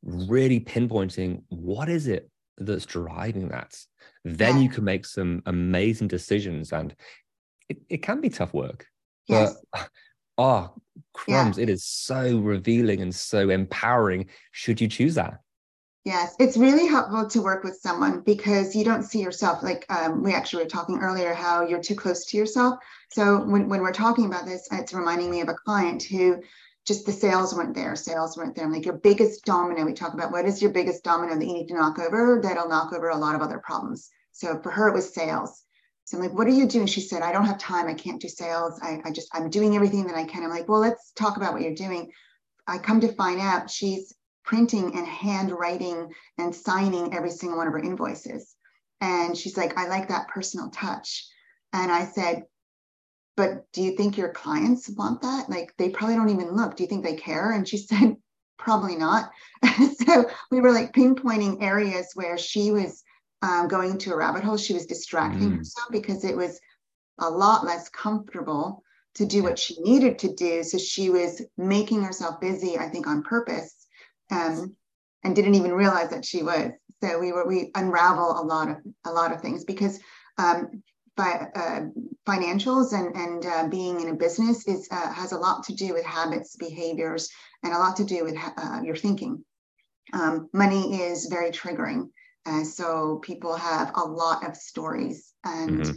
really 0.02 0.60
pinpointing 0.60 1.42
what 1.48 1.88
is 1.88 2.06
it 2.06 2.30
that's 2.58 2.86
driving 2.86 3.48
that, 3.48 3.76
then 4.24 4.56
yeah. 4.56 4.62
you 4.62 4.68
can 4.68 4.84
make 4.84 5.04
some 5.04 5.42
amazing 5.46 6.08
decisions. 6.08 6.72
And 6.72 6.94
it, 7.68 7.78
it 7.88 8.02
can 8.02 8.20
be 8.20 8.28
tough 8.28 8.54
work. 8.54 8.86
Yes. 9.26 9.56
But 9.72 9.88
oh 10.38 10.72
crumbs. 11.14 11.56
Yeah. 11.56 11.62
it 11.62 11.70
is 11.70 11.84
so 11.84 12.38
revealing 12.38 13.00
and 13.00 13.14
so 13.14 13.48
empowering. 13.48 14.26
Should 14.52 14.80
you 14.80 14.88
choose 14.88 15.14
that? 15.14 15.40
Yes. 16.04 16.34
It's 16.38 16.58
really 16.58 16.86
helpful 16.86 17.26
to 17.30 17.40
work 17.40 17.64
with 17.64 17.78
someone 17.80 18.20
because 18.20 18.76
you 18.76 18.84
don't 18.84 19.04
see 19.04 19.22
yourself 19.22 19.62
like 19.62 19.86
um, 19.88 20.22
we 20.22 20.34
actually 20.34 20.64
were 20.64 20.68
talking 20.68 20.98
earlier 20.98 21.32
how 21.32 21.66
you're 21.66 21.82
too 21.82 21.94
close 21.94 22.26
to 22.26 22.36
yourself. 22.36 22.78
So 23.10 23.42
when, 23.42 23.70
when 23.70 23.80
we're 23.80 23.92
talking 23.92 24.26
about 24.26 24.44
this 24.44 24.68
it's 24.70 24.92
reminding 24.92 25.30
me 25.30 25.40
of 25.40 25.48
a 25.48 25.54
client 25.54 26.02
who 26.02 26.42
just 26.86 27.06
the 27.06 27.12
sales 27.12 27.54
weren't 27.54 27.74
there 27.74 27.96
sales 27.96 28.36
weren't 28.36 28.54
there. 28.54 28.68
Like 28.68 28.84
your 28.84 28.98
biggest 28.98 29.46
domino 29.46 29.86
we 29.86 29.94
talk 29.94 30.12
about 30.12 30.30
what 30.30 30.44
is 30.44 30.60
your 30.60 30.72
biggest 30.72 31.04
domino 31.04 31.38
that 31.38 31.46
you 31.46 31.54
need 31.54 31.68
to 31.68 31.74
knock 31.74 31.98
over 31.98 32.38
that'll 32.42 32.68
knock 32.68 32.92
over 32.92 33.08
a 33.08 33.16
lot 33.16 33.34
of 33.34 33.40
other 33.40 33.62
problems? 33.64 34.10
So 34.32 34.60
for 34.62 34.70
her 34.72 34.88
it 34.88 34.94
was 34.94 35.14
sales 35.14 35.63
so 36.04 36.16
I'm 36.16 36.22
like, 36.22 36.34
what 36.34 36.46
are 36.46 36.50
you 36.50 36.66
doing? 36.66 36.86
She 36.86 37.00
said, 37.00 37.22
I 37.22 37.32
don't 37.32 37.46
have 37.46 37.58
time. 37.58 37.86
I 37.86 37.94
can't 37.94 38.20
do 38.20 38.28
sales. 38.28 38.78
I, 38.82 39.00
I 39.04 39.10
just, 39.10 39.28
I'm 39.32 39.48
doing 39.48 39.74
everything 39.74 40.06
that 40.06 40.16
I 40.16 40.24
can. 40.24 40.42
I'm 40.42 40.50
like, 40.50 40.68
well, 40.68 40.80
let's 40.80 41.12
talk 41.12 41.36
about 41.36 41.54
what 41.54 41.62
you're 41.62 41.74
doing. 41.74 42.12
I 42.66 42.78
come 42.78 43.00
to 43.00 43.12
find 43.12 43.40
out 43.40 43.70
she's 43.70 44.14
printing 44.44 44.94
and 44.96 45.06
handwriting 45.06 46.10
and 46.36 46.54
signing 46.54 47.14
every 47.14 47.30
single 47.30 47.56
one 47.56 47.66
of 47.66 47.72
her 47.72 47.78
invoices. 47.78 48.54
And 49.00 49.36
she's 49.36 49.56
like, 49.56 49.78
I 49.78 49.88
like 49.88 50.08
that 50.08 50.28
personal 50.28 50.70
touch. 50.70 51.26
And 51.72 51.90
I 51.90 52.04
said, 52.04 52.44
but 53.36 53.64
do 53.72 53.82
you 53.82 53.96
think 53.96 54.16
your 54.16 54.32
clients 54.32 54.88
want 54.90 55.22
that? 55.22 55.48
Like 55.48 55.74
they 55.78 55.88
probably 55.88 56.16
don't 56.16 56.28
even 56.28 56.54
look. 56.54 56.76
Do 56.76 56.82
you 56.82 56.88
think 56.88 57.02
they 57.02 57.16
care? 57.16 57.52
And 57.52 57.66
she 57.66 57.76
said, 57.78 58.16
probably 58.58 58.96
not. 58.96 59.30
so 60.06 60.26
we 60.50 60.60
were 60.60 60.72
like 60.72 60.92
pinpointing 60.92 61.62
areas 61.62 62.10
where 62.14 62.38
she 62.38 62.70
was 62.70 63.02
um, 63.42 63.68
going 63.68 63.90
into 63.90 64.12
a 64.12 64.16
rabbit 64.16 64.44
hole. 64.44 64.56
She 64.56 64.74
was 64.74 64.86
distracting 64.86 65.50
mm. 65.50 65.56
herself 65.58 65.88
because 65.90 66.24
it 66.24 66.36
was 66.36 66.60
a 67.18 67.28
lot 67.28 67.64
less 67.64 67.88
comfortable 67.88 68.82
to 69.14 69.26
do 69.26 69.42
what 69.42 69.58
she 69.58 69.80
needed 69.80 70.18
to 70.20 70.34
do. 70.34 70.62
So 70.64 70.78
she 70.78 71.10
was 71.10 71.42
making 71.56 72.02
herself 72.02 72.40
busy, 72.40 72.78
I 72.78 72.88
think, 72.88 73.06
on 73.06 73.22
purpose, 73.22 73.86
um, 74.30 74.74
and 75.22 75.36
didn't 75.36 75.54
even 75.54 75.72
realize 75.72 76.10
that 76.10 76.24
she 76.24 76.42
was. 76.42 76.72
So 77.02 77.18
we 77.18 77.32
were 77.32 77.46
we 77.46 77.70
unravel 77.74 78.40
a 78.40 78.42
lot 78.42 78.70
of 78.70 78.76
a 79.04 79.12
lot 79.12 79.32
of 79.32 79.40
things 79.40 79.64
because 79.64 80.00
um, 80.38 80.82
by, 81.16 81.48
uh, 81.54 81.80
financials 82.26 82.92
and 82.92 83.14
and 83.14 83.46
uh, 83.46 83.68
being 83.68 84.00
in 84.00 84.08
a 84.08 84.14
business 84.14 84.66
is 84.66 84.88
uh, 84.90 85.12
has 85.12 85.32
a 85.32 85.38
lot 85.38 85.64
to 85.64 85.74
do 85.74 85.92
with 85.92 86.04
habits, 86.04 86.56
behaviors, 86.56 87.28
and 87.62 87.72
a 87.72 87.78
lot 87.78 87.96
to 87.96 88.04
do 88.04 88.24
with 88.24 88.36
uh, 88.56 88.80
your 88.82 88.96
thinking. 88.96 89.44
Um, 90.12 90.48
money 90.52 91.00
is 91.02 91.26
very 91.26 91.50
triggering, 91.50 92.10
uh, 92.46 92.64
so 92.64 93.20
people 93.22 93.54
have 93.56 93.92
a 93.96 94.04
lot 94.04 94.46
of 94.46 94.56
stories 94.56 95.32
and. 95.44 95.80
Mm-hmm 95.80 95.92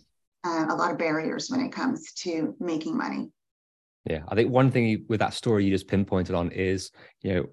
uh, 0.47 0.65
a 0.69 0.75
lot 0.75 0.91
of 0.91 0.97
barriers 0.97 1.49
when 1.49 1.61
it 1.61 1.71
comes 1.71 2.13
to 2.13 2.55
making 2.59 2.97
money. 2.97 3.29
Yeah, 4.05 4.21
I 4.27 4.35
think 4.35 4.51
one 4.51 4.71
thing 4.71 5.05
with 5.09 5.19
that 5.19 5.33
story 5.33 5.65
you 5.65 5.71
just 5.71 5.87
pinpointed 5.87 6.35
on 6.35 6.51
is, 6.51 6.91
you 7.21 7.33
know, 7.33 7.45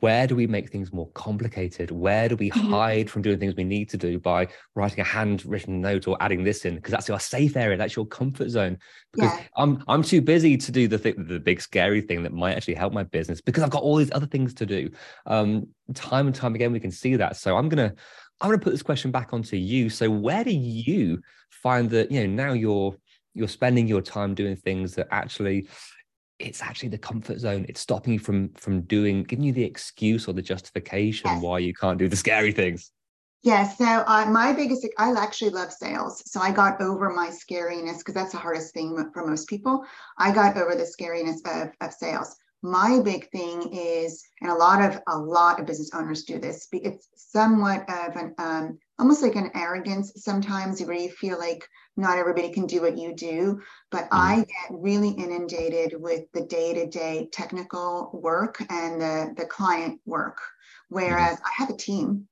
where 0.00 0.26
do 0.26 0.36
we 0.36 0.46
make 0.46 0.70
things 0.70 0.92
more 0.92 1.08
complicated? 1.12 1.90
Where 1.90 2.28
do 2.28 2.36
we 2.36 2.50
mm-hmm. 2.50 2.70
hide 2.70 3.10
from 3.10 3.22
doing 3.22 3.38
things 3.38 3.54
we 3.56 3.64
need 3.64 3.88
to 3.90 3.96
do 3.96 4.18
by 4.18 4.48
writing 4.74 5.00
a 5.00 5.04
handwritten 5.04 5.80
note 5.80 6.06
or 6.06 6.18
adding 6.20 6.44
this 6.44 6.64
in? 6.66 6.74
Because 6.74 6.92
that's 6.92 7.08
your 7.08 7.18
safe 7.18 7.56
area, 7.56 7.76
that's 7.76 7.96
your 7.96 8.06
comfort 8.06 8.50
zone. 8.50 8.76
Because 9.12 9.32
yeah. 9.32 9.44
I'm 9.56 9.82
I'm 9.88 10.02
too 10.02 10.20
busy 10.20 10.56
to 10.58 10.72
do 10.72 10.86
the 10.86 10.98
thing, 10.98 11.14
the 11.26 11.40
big 11.40 11.62
scary 11.62 12.02
thing 12.02 12.22
that 12.24 12.32
might 12.32 12.56
actually 12.56 12.74
help 12.74 12.92
my 12.92 13.04
business 13.04 13.40
because 13.40 13.62
I've 13.62 13.70
got 13.70 13.82
all 13.82 13.96
these 13.96 14.12
other 14.12 14.26
things 14.26 14.52
to 14.54 14.66
do. 14.66 14.90
Um, 15.26 15.68
time 15.94 16.26
and 16.26 16.36
time 16.36 16.54
again, 16.54 16.72
we 16.72 16.80
can 16.80 16.90
see 16.90 17.16
that. 17.16 17.36
So 17.36 17.56
I'm 17.56 17.70
gonna 17.70 17.94
I'm 18.40 18.50
gonna 18.50 18.62
put 18.62 18.72
this 18.72 18.82
question 18.82 19.10
back 19.10 19.32
onto 19.32 19.56
you. 19.56 19.88
So 19.88 20.10
where 20.10 20.44
do 20.44 20.52
you 20.52 21.20
find 21.50 21.88
that 21.90 22.10
you 22.10 22.20
know 22.20 22.44
now 22.44 22.52
you're 22.52 22.94
you're 23.32 23.48
spending 23.48 23.86
your 23.86 24.02
time 24.02 24.34
doing 24.34 24.56
things 24.56 24.94
that 24.96 25.08
actually 25.10 25.68
it's 26.38 26.62
actually 26.62 26.88
the 26.90 26.98
comfort 26.98 27.38
zone. 27.38 27.66
It's 27.68 27.80
stopping 27.80 28.14
you 28.14 28.18
from 28.18 28.50
from 28.54 28.82
doing 28.82 29.24
giving 29.24 29.44
you 29.44 29.52
the 29.52 29.64
excuse 29.64 30.28
or 30.28 30.32
the 30.32 30.42
justification 30.42 31.30
yes. 31.30 31.42
why 31.42 31.58
you 31.58 31.74
can't 31.74 31.98
do 31.98 32.08
the 32.08 32.16
scary 32.16 32.52
things. 32.52 32.92
Yeah 33.42 33.68
so 33.68 34.04
uh, 34.06 34.26
my 34.26 34.52
biggest 34.52 34.86
i 34.98 35.10
actually 35.12 35.50
love 35.50 35.72
sales. 35.72 36.22
So 36.30 36.40
i 36.40 36.50
got 36.50 36.80
over 36.80 37.10
my 37.10 37.28
scariness 37.28 37.98
because 37.98 38.14
that's 38.14 38.32
the 38.32 38.38
hardest 38.38 38.74
thing 38.74 39.10
for 39.12 39.26
most 39.26 39.48
people. 39.48 39.84
I 40.18 40.32
got 40.32 40.56
over 40.56 40.74
the 40.74 40.90
scariness 40.98 41.38
of, 41.46 41.70
of 41.80 41.92
sales. 41.92 42.36
My 42.62 43.00
big 43.04 43.30
thing 43.30 43.72
is 43.72 44.22
and 44.40 44.50
a 44.50 44.54
lot 44.54 44.82
of 44.82 45.00
a 45.06 45.18
lot 45.18 45.60
of 45.60 45.66
business 45.66 45.90
owners 45.94 46.24
do 46.24 46.38
this 46.38 46.66
it's 46.72 47.08
somewhat 47.16 47.88
of 47.88 48.16
an 48.16 48.34
um, 48.38 48.78
almost 48.98 49.22
like 49.22 49.36
an 49.36 49.50
arrogance 49.54 50.12
sometimes 50.16 50.82
where 50.82 50.96
you 50.96 51.10
feel 51.10 51.38
like 51.38 51.68
not 51.96 52.18
everybody 52.18 52.50
can 52.50 52.66
do 52.66 52.80
what 52.80 52.98
you 52.98 53.14
do 53.14 53.60
but 53.90 54.04
mm-hmm. 54.04 54.16
i 54.16 54.36
get 54.36 54.78
really 54.78 55.10
inundated 55.10 56.00
with 56.00 56.24
the 56.32 56.42
day-to-day 56.42 57.28
technical 57.32 58.10
work 58.12 58.62
and 58.70 59.00
the, 59.00 59.34
the 59.36 59.46
client 59.46 60.00
work 60.04 60.38
whereas 60.88 61.36
mm-hmm. 61.36 61.46
i 61.46 61.50
have 61.56 61.70
a 61.70 61.76
team 61.76 62.26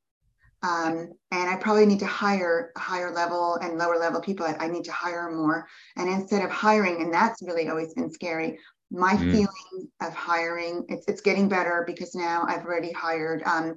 um, 0.62 1.12
and 1.30 1.50
i 1.50 1.56
probably 1.56 1.87
need 1.87 2.00
to 2.00 2.06
hire 2.06 2.73
higher 2.76 3.12
level 3.12 3.56
and 3.56 3.78
lower 3.78 3.99
level 3.99 4.20
people 4.20 4.46
I, 4.58 4.68
need 4.68 4.85
to 4.85 4.92
hire 4.92 5.30
more 5.30 5.66
and 5.96 6.08
instead 6.08 6.44
of 6.44 6.50
hiring 6.50 7.02
and 7.02 7.12
that's 7.12 7.42
really 7.42 7.68
always 7.68 7.94
been 7.94 8.11
scary 8.11 8.58
my 8.90 9.14
mm. 9.14 9.32
feeling 9.32 9.90
of 10.00 10.14
hiring 10.14 10.85
it's, 10.88 11.06
it's 11.08 11.20
getting 11.20 11.49
better 11.49 11.85
because 11.87 12.14
now 12.14 12.44
i've 12.49 12.64
already 12.64 12.92
hired 12.92 13.42
um, 13.44 13.76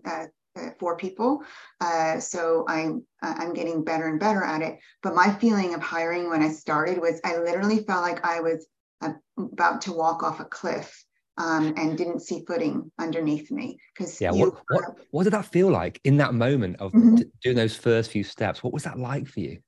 uh, 0.56 0.70
four 0.79 0.98
people. 0.98 1.41
Uh, 1.82 2.20
so 2.20 2.65
i'm 2.68 3.03
uh, 3.22 3.36
i'm 3.38 3.53
getting 3.53 3.84
better 3.84 4.08
and 4.08 4.20
better 4.20 4.44
at 4.44 4.62
it. 4.62 4.79
But 5.03 5.15
my 5.15 5.32
feeling 5.34 5.74
of 5.74 5.82
hiring 5.82 6.29
when 6.29 6.41
i 6.41 6.50
started 6.50 7.00
was 7.00 7.20
i 7.24 7.38
literally 7.38 7.84
felt 7.84 8.01
like 8.01 8.25
i 8.25 8.39
was 8.39 8.68
about 9.38 9.82
to 9.82 9.94
walk 9.94 10.24
off 10.24 10.39
a 10.39 10.46
cliff 10.46 11.06
um, 11.38 11.74
and 11.77 11.98
didn't 11.98 12.20
see 12.20 12.44
footing 12.46 12.91
underneath 13.00 13.50
me. 13.50 13.77
Because 13.94 14.20
yeah 14.20 14.32
what, 14.32 14.53
what, 14.70 14.84
what, 15.12 15.24
did 15.24 15.34
that 15.34 15.46
feel 15.46 15.70
like 15.70 16.01
in 16.03 16.18
that 16.18 16.34
moment 16.34 16.75
of 16.79 16.91
mm-hmm. 16.91 17.22
doing 17.41 17.56
those 17.56 17.75
first 17.75 18.12
few 18.12 18.24
steps? 18.24 18.62
What 18.63 18.74
was 18.74 18.84
that 18.84 19.00
like 19.00 19.27
for 19.27 19.39
you 19.39 19.60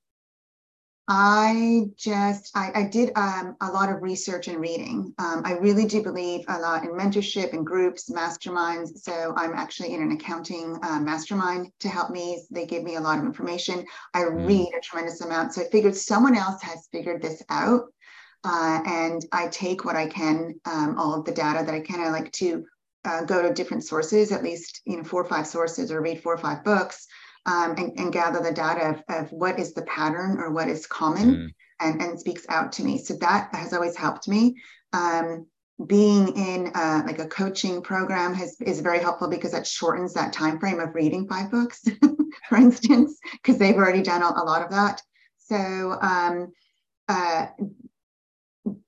I 1.08 1.86
just 1.96 2.56
I, 2.56 2.70
I 2.74 2.82
did 2.84 3.10
um, 3.16 3.56
a 3.60 3.70
lot 3.72 3.90
of 3.90 4.02
research 4.02 4.46
and 4.46 4.60
reading. 4.60 5.12
Um, 5.18 5.42
I 5.44 5.54
really 5.54 5.84
do 5.84 6.00
believe 6.02 6.44
a 6.46 6.60
lot 6.60 6.84
in 6.84 6.90
mentorship 6.90 7.52
and 7.52 7.66
groups, 7.66 8.08
masterminds. 8.08 8.98
So 8.98 9.34
I'm 9.36 9.52
actually 9.52 9.94
in 9.94 10.02
an 10.02 10.12
accounting 10.12 10.78
uh, 10.82 11.00
mastermind 11.00 11.72
to 11.80 11.88
help 11.88 12.10
me. 12.10 12.44
They 12.50 12.66
give 12.66 12.84
me 12.84 12.96
a 12.96 13.00
lot 13.00 13.18
of 13.18 13.24
information. 13.24 13.84
I 14.14 14.20
mm. 14.20 14.46
read 14.46 14.70
a 14.76 14.80
tremendous 14.80 15.20
amount. 15.20 15.54
So 15.54 15.62
I 15.62 15.70
figured 15.70 15.96
someone 15.96 16.36
else 16.36 16.62
has 16.62 16.88
figured 16.92 17.20
this 17.20 17.42
out, 17.48 17.86
uh, 18.44 18.80
and 18.86 19.26
I 19.32 19.48
take 19.48 19.84
what 19.84 19.96
I 19.96 20.06
can, 20.06 20.54
um, 20.66 20.98
all 20.98 21.14
of 21.14 21.24
the 21.24 21.32
data 21.32 21.64
that 21.64 21.74
I 21.74 21.80
can. 21.80 22.00
I 22.00 22.10
like 22.10 22.30
to 22.32 22.64
uh, 23.04 23.24
go 23.24 23.42
to 23.42 23.52
different 23.52 23.84
sources, 23.84 24.30
at 24.30 24.44
least 24.44 24.82
you 24.84 24.98
know 24.98 25.04
four 25.04 25.22
or 25.22 25.28
five 25.28 25.48
sources, 25.48 25.90
or 25.90 26.00
read 26.00 26.22
four 26.22 26.34
or 26.34 26.38
five 26.38 26.62
books 26.62 27.08
um, 27.46 27.74
and, 27.76 27.98
and, 27.98 28.12
gather 28.12 28.40
the 28.40 28.52
data 28.52 28.90
of, 28.90 29.02
of, 29.08 29.32
what 29.32 29.58
is 29.58 29.74
the 29.74 29.82
pattern 29.82 30.38
or 30.38 30.50
what 30.50 30.68
is 30.68 30.86
common 30.86 31.34
mm. 31.34 31.48
and, 31.80 32.00
and 32.00 32.18
speaks 32.18 32.46
out 32.48 32.72
to 32.72 32.84
me. 32.84 32.98
So 32.98 33.14
that 33.16 33.48
has 33.52 33.72
always 33.72 33.96
helped 33.96 34.28
me. 34.28 34.56
Um, 34.92 35.46
being 35.86 36.36
in 36.36 36.70
uh, 36.74 37.02
like 37.04 37.18
a 37.18 37.26
coaching 37.26 37.82
program 37.82 38.34
has 38.34 38.60
is 38.60 38.80
very 38.80 39.00
helpful 39.00 39.28
because 39.28 39.52
that 39.52 39.66
shortens 39.66 40.14
that 40.14 40.32
time 40.32 40.60
frame 40.60 40.78
of 40.78 40.94
reading 40.94 41.26
five 41.26 41.50
books, 41.50 41.82
for 42.48 42.56
instance, 42.58 43.18
because 43.32 43.58
they've 43.58 43.74
already 43.74 44.02
done 44.02 44.22
a, 44.22 44.26
a, 44.26 44.44
lot 44.44 44.62
of 44.62 44.70
that. 44.70 45.02
So 45.38 45.98
um, 46.00 46.52
uh, 47.08 47.46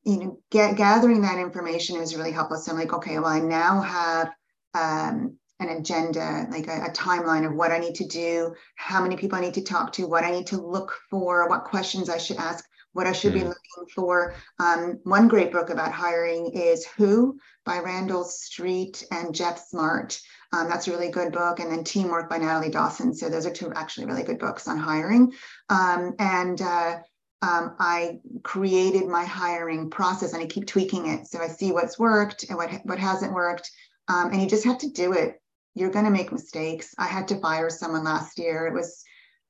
you 0.05 0.19
know, 0.19 0.39
get, 0.51 0.77
gathering 0.77 1.23
that 1.23 1.39
information 1.39 2.01
is 2.01 2.15
really 2.15 2.33
helpful. 2.33 2.59
So 2.59 2.73
I'm 2.73 2.79
like, 2.79 2.93
okay, 2.93 3.19
well, 3.19 3.27
I 3.27 3.41
now 3.41 3.81
have 3.81 4.33
um, 4.75 5.37
an 5.61 5.69
agenda, 5.69 6.47
like 6.51 6.67
a, 6.67 6.87
a, 6.87 6.91
timeline 6.91 7.47
of 7.47 7.55
what 7.55 7.71
I 7.71 7.79
need 7.79 7.95
to 7.97 8.07
do, 8.07 8.55
how 8.75 9.01
many 9.03 9.17
people 9.17 9.39
I 9.39 9.41
need 9.41 9.55
to 9.55 9.63
talk 9.63 9.93
to, 9.95 10.07
what 10.07 10.25
I 10.25 10.31
need 10.31 10.49
to 10.49 10.61
look 10.61 10.99
for, 11.11 11.49
what 11.49 11.65
questions 11.65 12.09
I 12.09 12.19
should 12.19 12.39
ask, 12.39 12.65
what 12.93 13.07
I 13.07 13.13
should 13.13 13.33
mm. 13.33 13.41
be 13.41 13.45
looking 13.45 13.95
for. 13.95 14.35
Um, 14.59 14.99
one 15.05 15.29
great 15.29 15.53
book 15.53 15.71
about 15.71 15.93
hiring 15.93 16.53
is 16.53 16.87
Who 16.97 17.39
by 17.65 17.79
Randall 17.79 18.25
Street 18.25 19.05
and 19.11 19.35
Geoff 19.35 19.59
Smart. 19.59 20.21
Um, 20.53 20.69
that's 20.69 20.89
a 20.89 20.91
really 20.91 21.11
good 21.11 21.33
book. 21.33 21.61
And 21.61 21.71
then 21.71 21.85
Teamwork 21.85 22.29
by 22.29 22.39
Natalie 22.39 22.71
Dawson. 22.71 23.15
So 23.15 23.29
those 23.29 23.47
are 23.47 23.53
two 23.53 23.73
actually 23.75 24.07
really 24.07 24.23
good 24.23 24.39
books 24.39 24.67
on 24.67 24.79
hiring. 24.79 25.33
Um, 25.69 26.15
and 26.19 26.61
uh, 26.61 26.99
um, 27.43 27.77
I 27.79 28.21
created 28.43 29.07
my 29.07 29.25
hiring 29.25 29.91
process 29.91 30.33
and 30.33 30.43
I 30.43 30.47
keep 30.47 30.67
tweaking 30.67 31.09
it. 31.09 31.27
So 31.27 31.41
I 31.41 31.49
see 31.49 31.73
what's 31.73 31.99
worked 31.99 32.45
and 32.49 32.57
what, 32.57 32.71
what 32.85 32.99
hasn't 32.99 33.35
worked. 33.35 33.71
Um, 34.09 34.33
and 34.33 34.41
you 34.41 34.49
just 34.49 34.65
have 34.65 34.79
to 34.79 34.91
do 34.91 35.13
it 35.13 35.41
you're 35.75 35.91
going 35.91 36.05
to 36.05 36.11
make 36.11 36.33
mistakes. 36.33 36.95
I 36.99 37.07
had 37.07 37.29
to 37.29 37.41
fire 37.41 37.71
someone 37.71 38.05
last 38.05 38.39
year. 38.39 38.67
It 38.67 38.75
was 38.75 39.05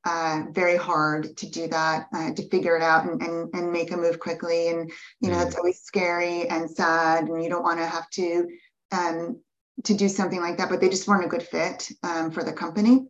uh, 0.04 0.42
very 0.50 0.76
hard 0.76 1.36
to 1.36 1.48
do 1.48 1.68
that, 1.68 2.06
uh, 2.12 2.32
to 2.32 2.48
figure 2.48 2.76
it 2.76 2.82
out 2.82 3.06
and, 3.06 3.22
and, 3.22 3.54
and 3.54 3.72
make 3.72 3.90
a 3.90 3.96
move 3.96 4.18
quickly. 4.18 4.68
And, 4.68 4.90
you 5.20 5.30
know, 5.30 5.40
it's 5.40 5.56
always 5.56 5.80
scary 5.80 6.48
and 6.48 6.70
sad, 6.70 7.24
and 7.28 7.42
you 7.42 7.48
don't 7.48 7.62
want 7.62 7.78
to 7.78 7.86
have 7.86 8.08
to, 8.10 8.48
um, 8.92 9.40
to 9.84 9.94
do 9.94 10.08
something 10.08 10.40
like 10.40 10.58
that, 10.58 10.68
but 10.68 10.80
they 10.80 10.88
just 10.88 11.08
weren't 11.08 11.24
a 11.24 11.28
good 11.28 11.42
fit 11.42 11.90
um, 12.02 12.30
for 12.30 12.44
the 12.44 12.52
company. 12.52 13.06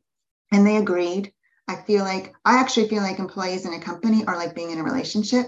And 0.52 0.66
they 0.66 0.76
agreed. 0.76 1.33
I 1.66 1.76
feel 1.76 2.04
like, 2.04 2.35
I 2.44 2.59
actually 2.59 2.88
feel 2.88 3.02
like 3.02 3.18
employees 3.18 3.66
in 3.66 3.75
a 3.75 3.80
company 3.80 4.25
are 4.26 4.37
like 4.37 4.54
being 4.54 4.71
in 4.71 4.78
a 4.78 4.85
relationship. 4.85 5.47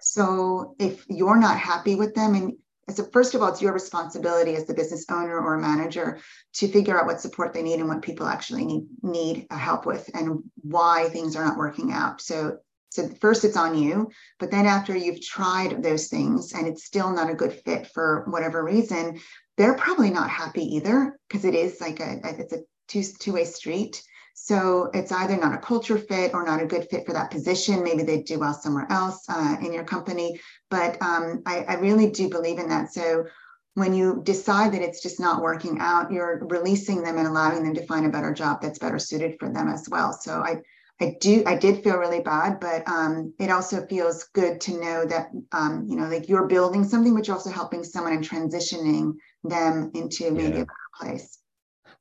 So 0.00 0.76
if 0.78 1.04
you're 1.08 1.38
not 1.38 1.58
happy 1.58 1.94
with 1.94 2.14
them 2.14 2.34
and 2.34 2.52
so 2.90 3.04
first 3.12 3.34
of 3.34 3.42
all, 3.42 3.48
it's 3.48 3.62
your 3.62 3.72
responsibility 3.72 4.54
as 4.56 4.66
the 4.66 4.74
business 4.74 5.04
owner 5.10 5.38
or 5.38 5.58
manager 5.58 6.20
to 6.54 6.68
figure 6.68 6.98
out 6.98 7.06
what 7.06 7.20
support 7.20 7.52
they 7.52 7.62
need 7.62 7.80
and 7.80 7.88
what 7.88 8.02
people 8.02 8.26
actually 8.26 8.66
need 8.66 8.86
need 9.02 9.46
help 9.50 9.86
with 9.86 10.08
and 10.14 10.42
why 10.62 11.08
things 11.08 11.36
are 11.36 11.44
not 11.44 11.56
working 11.56 11.92
out. 11.92 12.20
So 12.20 12.58
so 12.90 13.08
first 13.20 13.44
it's 13.44 13.56
on 13.56 13.76
you, 13.76 14.10
but 14.38 14.52
then 14.52 14.66
after 14.66 14.96
you've 14.96 15.20
tried 15.20 15.82
those 15.82 16.06
things 16.06 16.52
and 16.52 16.68
it's 16.68 16.84
still 16.84 17.10
not 17.10 17.28
a 17.28 17.34
good 17.34 17.52
fit 17.64 17.88
for 17.88 18.24
whatever 18.28 18.62
reason, 18.62 19.18
they're 19.56 19.74
probably 19.74 20.10
not 20.10 20.30
happy 20.30 20.76
either 20.76 21.18
because 21.28 21.44
it 21.44 21.56
is 21.56 21.80
like 21.80 21.98
a, 21.98 22.20
it's 22.22 22.52
a 22.52 22.60
two 22.86 23.02
two-way 23.02 23.46
street. 23.46 24.00
So 24.34 24.90
it's 24.92 25.12
either 25.12 25.36
not 25.36 25.54
a 25.54 25.58
culture 25.58 25.96
fit 25.96 26.34
or 26.34 26.44
not 26.44 26.60
a 26.60 26.66
good 26.66 26.88
fit 26.90 27.06
for 27.06 27.12
that 27.12 27.30
position. 27.30 27.84
Maybe 27.84 28.02
they 28.02 28.22
do 28.22 28.40
well 28.40 28.52
somewhere 28.52 28.86
else 28.90 29.24
uh, 29.28 29.56
in 29.60 29.72
your 29.72 29.84
company. 29.84 30.40
But 30.70 31.00
um, 31.00 31.42
I, 31.46 31.64
I 31.68 31.74
really 31.76 32.10
do 32.10 32.28
believe 32.28 32.58
in 32.58 32.68
that. 32.68 32.92
So 32.92 33.26
when 33.74 33.94
you 33.94 34.20
decide 34.24 34.72
that 34.72 34.82
it's 34.82 35.02
just 35.02 35.20
not 35.20 35.42
working 35.42 35.78
out, 35.80 36.12
you're 36.12 36.46
releasing 36.48 37.02
them 37.02 37.16
and 37.16 37.26
allowing 37.26 37.64
them 37.64 37.74
to 37.74 37.86
find 37.86 38.06
a 38.06 38.10
better 38.10 38.32
job 38.32 38.60
that's 38.60 38.78
better 38.78 38.98
suited 38.98 39.36
for 39.38 39.50
them 39.50 39.68
as 39.68 39.88
well. 39.88 40.12
So 40.12 40.40
I, 40.40 40.56
I 41.00 41.16
do 41.20 41.42
I 41.46 41.56
did 41.56 41.82
feel 41.82 41.96
really 41.96 42.20
bad, 42.20 42.60
but 42.60 42.86
um, 42.88 43.34
it 43.40 43.50
also 43.50 43.84
feels 43.86 44.24
good 44.32 44.60
to 44.62 44.80
know 44.80 45.04
that 45.06 45.30
um, 45.50 45.86
you 45.88 45.96
know 45.96 46.06
like 46.06 46.28
you're 46.28 46.46
building 46.46 46.84
something, 46.84 47.14
but 47.14 47.26
you're 47.26 47.36
also 47.36 47.50
helping 47.50 47.82
someone 47.82 48.12
and 48.12 48.28
transitioning 48.28 49.14
them 49.42 49.90
into 49.94 50.30
maybe 50.30 50.58
yeah. 50.58 50.62
a 50.62 50.66
better 50.66 50.90
place. 51.00 51.38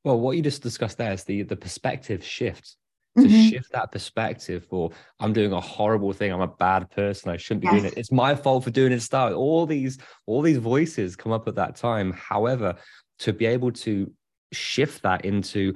Well, 0.03 0.19
what 0.19 0.35
you 0.35 0.41
just 0.41 0.61
discussed 0.61 0.97
there 0.97 1.13
is 1.13 1.23
the 1.23 1.43
the 1.43 1.55
perspective 1.55 2.23
shift. 2.23 2.75
To 3.15 3.21
mm-hmm. 3.21 3.49
shift 3.49 3.71
that 3.73 3.91
perspective 3.91 4.65
for 4.67 4.89
I'm 5.19 5.33
doing 5.33 5.51
a 5.51 5.61
horrible 5.61 6.13
thing, 6.13 6.33
I'm 6.33 6.41
a 6.41 6.47
bad 6.47 6.89
person, 6.89 7.29
I 7.29 7.37
shouldn't 7.37 7.61
be 7.61 7.67
yes. 7.67 7.73
doing 7.73 7.85
it. 7.85 7.93
It's 7.95 8.11
my 8.11 8.33
fault 8.33 8.63
for 8.63 8.71
doing 8.71 8.91
it. 8.91 9.01
Start 9.01 9.33
all 9.33 9.67
these 9.67 9.99
all 10.25 10.41
these 10.41 10.57
voices 10.57 11.15
come 11.15 11.31
up 11.31 11.47
at 11.47 11.53
that 11.55 11.75
time. 11.75 12.11
However, 12.13 12.75
to 13.19 13.31
be 13.31 13.45
able 13.45 13.71
to 13.71 14.11
shift 14.51 15.03
that 15.03 15.25
into 15.25 15.75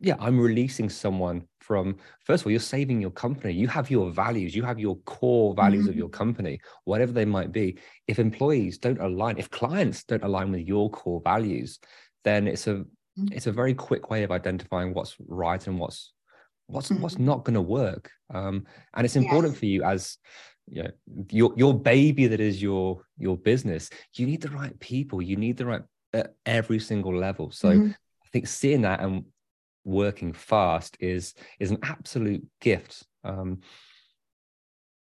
yeah, 0.00 0.16
I'm 0.18 0.40
releasing 0.40 0.88
someone 0.88 1.46
from, 1.60 1.96
first 2.24 2.42
of 2.42 2.46
all, 2.46 2.50
you're 2.50 2.60
saving 2.60 3.00
your 3.00 3.10
company. 3.10 3.54
You 3.54 3.68
have 3.68 3.90
your 3.90 4.10
values, 4.10 4.54
you 4.54 4.62
have 4.62 4.78
your 4.78 4.96
core 4.98 5.54
values 5.54 5.84
mm-hmm. 5.84 5.90
of 5.90 5.96
your 5.96 6.08
company, 6.08 6.60
whatever 6.84 7.12
they 7.12 7.24
might 7.24 7.52
be. 7.52 7.78
If 8.06 8.18
employees 8.18 8.78
don't 8.78 9.00
align, 9.00 9.38
if 9.38 9.50
clients 9.50 10.04
don't 10.04 10.24
align 10.24 10.50
with 10.50 10.62
your 10.62 10.90
core 10.90 11.20
values, 11.22 11.78
then 12.24 12.46
it's 12.48 12.66
a 12.66 12.74
mm-hmm. 12.74 12.82
It's 13.16 13.46
a 13.46 13.52
very 13.52 13.74
quick 13.74 14.10
way 14.10 14.22
of 14.22 14.30
identifying 14.30 14.92
what's 14.92 15.16
right 15.26 15.64
and 15.66 15.78
what's 15.78 16.12
what's 16.66 16.88
mm-hmm. 16.88 17.02
what's 17.02 17.18
not 17.18 17.44
going 17.44 17.54
to 17.54 17.62
work. 17.62 18.10
Um, 18.32 18.66
and 18.94 19.04
it's 19.04 19.16
important 19.16 19.52
yes. 19.52 19.60
for 19.60 19.66
you 19.66 19.84
as 19.84 20.18
you 20.66 20.82
know, 20.82 20.90
your 21.30 21.52
your 21.56 21.78
baby 21.78 22.26
that 22.26 22.40
is 22.40 22.60
your 22.60 23.02
your 23.18 23.36
business. 23.36 23.90
You 24.14 24.26
need 24.26 24.40
the 24.40 24.50
right 24.50 24.78
people. 24.80 25.22
You 25.22 25.36
need 25.36 25.56
the 25.56 25.66
right 25.66 25.82
at 26.12 26.34
every 26.46 26.78
single 26.78 27.16
level. 27.16 27.50
So 27.50 27.70
mm-hmm. 27.70 27.90
I 27.90 28.28
think 28.32 28.46
seeing 28.46 28.82
that 28.82 29.00
and 29.00 29.24
working 29.84 30.32
fast 30.32 30.96
is 31.00 31.34
is 31.60 31.70
an 31.70 31.78
absolute 31.82 32.44
gift. 32.60 33.04
Um, 33.22 33.60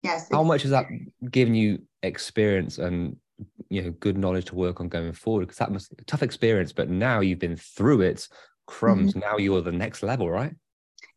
yes. 0.02 0.28
How 0.30 0.42
much 0.42 0.62
has 0.62 0.70
that 0.70 0.86
given 1.30 1.54
you 1.54 1.82
experience 2.02 2.78
and 2.78 3.16
you 3.68 3.82
know 3.82 3.90
good 3.90 4.18
knowledge 4.18 4.46
to 4.46 4.54
work 4.54 4.80
on 4.80 4.88
going 4.88 5.12
forward? 5.12 5.46
Because 5.46 5.58
that 5.58 5.72
must 5.72 5.92
tough 6.06 6.22
experience, 6.22 6.72
but 6.72 6.88
now 6.88 7.20
you've 7.20 7.38
been 7.38 7.56
through 7.56 8.02
it. 8.02 8.28
Crumbs. 8.66 9.12
Mm-hmm. 9.12 9.20
Now 9.20 9.38
you're 9.38 9.62
the 9.62 9.72
next 9.72 10.02
level, 10.02 10.30
right? 10.30 10.54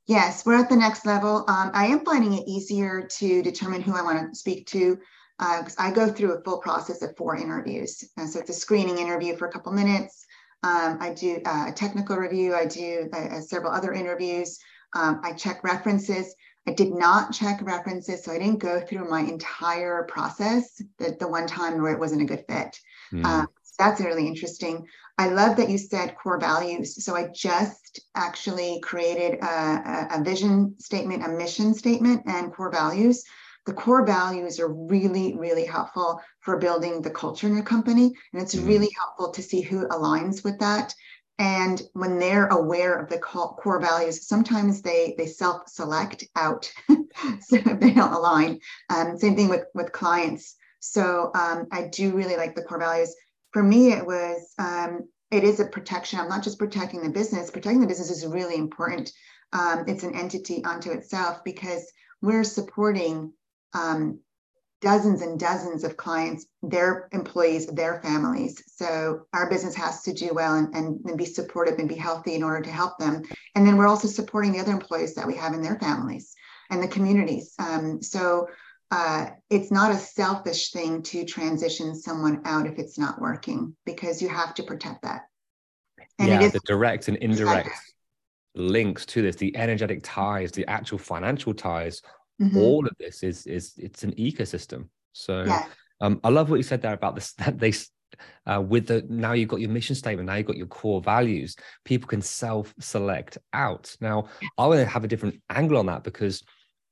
Yes, 0.08 0.46
we're 0.46 0.60
at 0.60 0.70
the 0.70 0.76
next 0.76 1.06
level. 1.06 1.46
Um, 1.48 1.72
I 1.74 1.86
am 1.88 2.04
finding 2.04 2.34
it 2.34 2.48
easier 2.48 3.08
to 3.20 3.42
determine 3.44 3.82
who 3.82 3.96
I 3.96 4.02
want 4.02 4.34
to 4.34 4.38
speak 4.38 4.68
to 4.68 4.98
because 5.38 5.78
uh, 5.78 5.84
I 5.84 5.92
go 5.92 6.08
through 6.12 6.34
a 6.34 6.44
full 6.44 6.60
process 6.60 7.02
of 7.02 7.16
four 7.18 7.36
interviews. 7.36 8.04
And 8.18 8.30
so 8.30 8.40
it's 8.40 8.50
a 8.50 8.54
screening 8.54 9.00
interview 9.00 9.36
for 9.36 9.48
a 9.48 9.52
couple 9.52 9.72
minutes. 9.72 10.26
Um, 10.64 10.98
I 11.00 11.14
do 11.14 11.42
uh, 11.46 11.68
a 11.70 11.72
technical 11.72 12.18
review. 12.18 12.54
I 12.54 12.66
do 12.66 13.10
uh, 13.12 13.40
several 13.42 13.72
other 13.72 13.94
interviews. 13.94 14.60
Um, 14.96 15.22
I 15.24 15.34
check 15.34 15.64
references. 15.64 16.36
I 16.68 16.74
did 16.74 16.92
not 16.92 17.34
check 17.34 17.60
references, 17.62 18.24
so 18.24 18.32
I 18.32 18.38
didn't 18.38 18.60
go 18.60 18.80
through 18.80 19.10
my 19.10 19.22
entire 19.22 20.04
process. 20.04 20.82
The, 21.00 21.16
the 21.20 21.28
one 21.28 21.48
time 21.48 21.82
where 21.82 21.94
it 21.94 22.00
wasn't 22.00 22.22
a 22.22 22.26
good 22.26 22.46
fit. 22.48 22.80
Mm. 23.12 23.26
Um, 23.26 23.48
so 23.64 23.76
that's 23.80 24.02
really 24.02 24.28
interesting. 24.28 24.86
I 25.18 25.30
love 25.30 25.58
that 25.58 25.70
you 25.70 25.78
said 25.78 26.16
core 26.22 26.40
values. 26.40 27.04
So 27.04 27.16
I 27.16 27.30
just 27.34 28.02
actually 28.16 28.80
created 28.82 29.40
a, 29.42 29.46
a, 29.46 30.08
a 30.20 30.24
vision 30.24 30.76
statement, 30.80 31.26
a 31.26 31.30
mission 31.30 31.74
statement, 31.74 32.24
and 32.26 32.54
core 32.54 32.72
values 32.72 33.24
the 33.66 33.74
core 33.74 34.06
values 34.06 34.60
are 34.60 34.68
really, 34.68 35.38
really 35.38 35.66
helpful 35.66 36.22
for 36.40 36.58
building 36.58 37.02
the 37.02 37.12
culture 37.12 37.48
in 37.48 37.54
your 37.56 37.64
company. 37.64 38.12
And 38.34 38.42
it's 38.42 38.56
mm-hmm. 38.56 38.68
really 38.68 38.90
helpful 38.98 39.32
to 39.32 39.42
see 39.42 39.62
who 39.62 39.88
aligns 39.88 40.44
with 40.44 40.58
that. 40.60 40.94
And 41.42 41.82
when 41.94 42.20
they're 42.20 42.46
aware 42.50 42.94
of 42.94 43.10
the 43.10 43.18
core 43.18 43.82
values, 43.82 44.28
sometimes 44.28 44.84
they 44.84 45.16
they 45.18 45.26
self-select 45.26 46.24
out, 46.36 46.72
so 47.40 47.58
they 47.58 47.94
don't 47.94 48.14
align. 48.14 48.60
Um, 48.92 49.18
same 49.18 49.36
thing 49.36 49.50
with 49.50 49.64
with 49.74 49.92
clients. 49.92 50.56
So 50.82 51.32
um, 51.34 51.66
I 51.72 51.88
do 51.88 52.12
really 52.12 52.38
like 52.38 52.54
the 52.54 52.62
core 52.62 52.78
values. 52.78 53.16
For 53.54 53.64
me, 53.64 53.92
it 53.92 54.06
was 54.06 54.54
um, 54.60 55.10
it 55.32 55.44
is 55.44 55.60
a 55.60 55.66
protection. 55.66 56.20
I'm 56.20 56.30
not 56.30 56.44
just 56.44 56.60
protecting 56.60 57.02
the 57.02 57.10
business. 57.10 57.50
Protecting 57.50 57.82
the 57.82 57.88
business 57.88 58.12
is 58.12 58.24
really 58.24 58.56
important. 58.56 59.12
Um, 59.52 59.86
it's 59.88 60.04
an 60.04 60.14
entity 60.14 60.64
unto 60.64 60.92
itself 60.92 61.44
because 61.44 61.92
we're 62.22 62.44
supporting 62.44 63.34
um, 63.74 64.20
dozens 64.82 65.22
and 65.22 65.40
dozens 65.40 65.84
of 65.84 65.96
clients, 65.96 66.48
their 66.64 67.08
employees, 67.12 67.68
their 67.68 68.02
families. 68.02 68.62
So 68.68 69.28
our 69.34 69.50
business 69.50 69.76
has 69.76 70.02
to 70.04 70.14
do 70.14 70.34
well 70.34 70.56
and, 70.56 70.76
and, 70.76 71.00
and, 71.06 71.18
be 71.18 71.26
supportive 71.26 71.78
and 71.78 71.88
be 71.88 71.96
healthy 71.96 72.34
in 72.34 72.44
order 72.44 72.62
to 72.62 72.72
help 72.72 72.98
them. 72.98 73.22
And 73.56 73.66
then 73.66 73.78
we're 73.78 73.88
also 73.88 74.08
supporting 74.08 74.52
the 74.52 74.60
other 74.60 74.72
employees 74.72 75.14
that 75.16 75.28
we 75.28 75.36
have 75.36 75.54
in 75.54 75.62
their 75.62 75.80
families 75.80 76.34
and 76.72 76.82
the 76.82 76.88
communities. 76.88 77.54
Um, 77.60 78.02
so 78.02 78.48
uh, 78.90 79.28
it's 79.50 79.72
not 79.72 79.92
a 79.92 79.98
selfish 79.98 80.72
thing 80.72 81.04
to 81.04 81.26
transition 81.26 81.96
someone 81.96 82.42
out 82.46 82.66
if 82.66 82.80
it's 82.80 82.98
not 82.98 83.22
working 83.22 83.76
because 83.86 84.22
you 84.22 84.30
have 84.30 84.54
to 84.56 84.64
protect 84.64 85.04
that. 85.04 85.22
And 86.18 86.28
yeah, 86.28 86.48
the 86.50 86.60
direct 86.66 87.08
and 87.08 87.18
indirect 87.18 87.70
links 88.56 89.06
to 89.08 89.22
this, 89.22 89.36
the 89.36 89.56
energetic 89.56 90.02
ties, 90.04 90.52
the 90.52 90.68
actual 90.68 90.98
financial 90.98 91.54
ties 91.54 92.02
mm-hmm. 92.42 92.58
all 92.58 92.86
of 92.86 92.94
this 93.00 93.24
is 93.24 93.46
is 93.46 93.74
it's 93.78 94.04
an 94.04 94.12
ecosystem 94.14 94.88
so 95.14 95.44
yeah. 95.44 95.66
um, 96.02 96.20
i 96.24 96.30
love 96.30 96.50
what 96.50 96.58
you 96.58 96.64
said 96.64 96.82
there 96.82 96.94
about 96.94 97.16
this 97.16 97.34
that 97.34 97.60
they 97.60 97.72
uh, 98.46 98.62
with 98.62 98.88
the 98.88 99.06
now 99.10 99.34
you've 99.34 99.50
got 99.50 99.62
your 99.62 99.70
mission 99.70 99.96
statement 99.96 100.28
now 100.28 100.36
you've 100.36 100.48
got 100.48 100.58
your 100.58 100.68
core 100.68 101.02
values 101.02 101.56
people 101.86 102.08
can 102.08 102.22
self 102.22 102.74
select 102.80 103.38
out 103.54 103.96
now 104.02 104.28
i 104.58 104.68
want 104.68 104.80
to 104.80 104.86
have 104.86 105.04
a 105.04 105.08
different 105.08 105.40
angle 105.50 105.78
on 105.78 105.86
that 105.86 106.04
because 106.04 106.44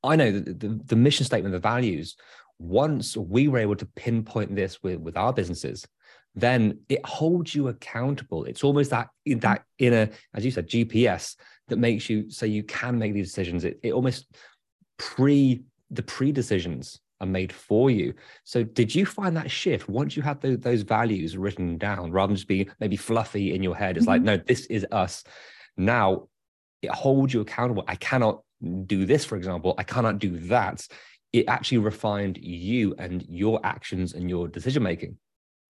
i 0.02 0.16
know 0.16 0.30
that 0.30 0.60
the, 0.60 0.80
the 0.86 0.96
mission 0.96 1.26
statement 1.26 1.52
the 1.52 1.58
values 1.58 2.16
once 2.58 3.16
we 3.16 3.48
were 3.48 3.58
able 3.58 3.76
to 3.76 3.86
pinpoint 3.96 4.54
this 4.54 4.82
with 4.82 4.98
with 4.98 5.16
our 5.16 5.32
businesses 5.32 5.86
then 6.34 6.78
it 6.88 7.04
holds 7.04 7.54
you 7.54 7.68
accountable 7.68 8.44
it's 8.44 8.62
almost 8.62 8.90
that 8.90 9.08
that 9.26 9.62
inner 9.78 10.08
as 10.34 10.44
you 10.44 10.50
said 10.50 10.68
gps 10.68 11.36
that 11.68 11.78
makes 11.78 12.08
you 12.08 12.30
so 12.30 12.46
you 12.46 12.62
can 12.62 12.98
make 12.98 13.12
these 13.12 13.28
decisions 13.28 13.64
it, 13.64 13.80
it 13.82 13.92
almost 13.92 14.26
pre 15.00 15.62
the 15.90 16.02
pre 16.02 16.30
decisions 16.30 17.00
are 17.20 17.26
made 17.26 17.52
for 17.52 17.90
you. 17.90 18.14
So 18.44 18.62
did 18.62 18.94
you 18.94 19.06
find 19.06 19.36
that 19.36 19.50
shift 19.50 19.88
once 19.88 20.16
you 20.16 20.22
had 20.22 20.40
those, 20.40 20.58
those 20.58 20.82
values 20.82 21.36
written 21.36 21.78
down 21.78 22.12
rather 22.12 22.28
than 22.28 22.36
just 22.36 22.48
being 22.48 22.70
maybe 22.80 22.96
fluffy 22.96 23.54
in 23.54 23.62
your 23.62 23.74
head? 23.74 23.96
It's 23.96 24.06
mm-hmm. 24.06 24.10
like, 24.10 24.22
no, 24.22 24.36
this 24.36 24.66
is 24.66 24.86
us. 24.92 25.24
Now 25.76 26.28
it 26.82 26.90
holds 26.90 27.34
you 27.34 27.40
accountable. 27.40 27.84
I 27.88 27.96
cannot 27.96 28.42
do 28.86 29.06
this, 29.06 29.24
for 29.24 29.36
example. 29.36 29.74
I 29.78 29.82
cannot 29.82 30.18
do 30.18 30.38
that. 30.48 30.86
It 31.32 31.48
actually 31.48 31.78
refined 31.78 32.38
you 32.38 32.94
and 32.98 33.24
your 33.28 33.60
actions 33.64 34.12
and 34.14 34.28
your 34.28 34.48
decision 34.48 34.82
making. 34.82 35.16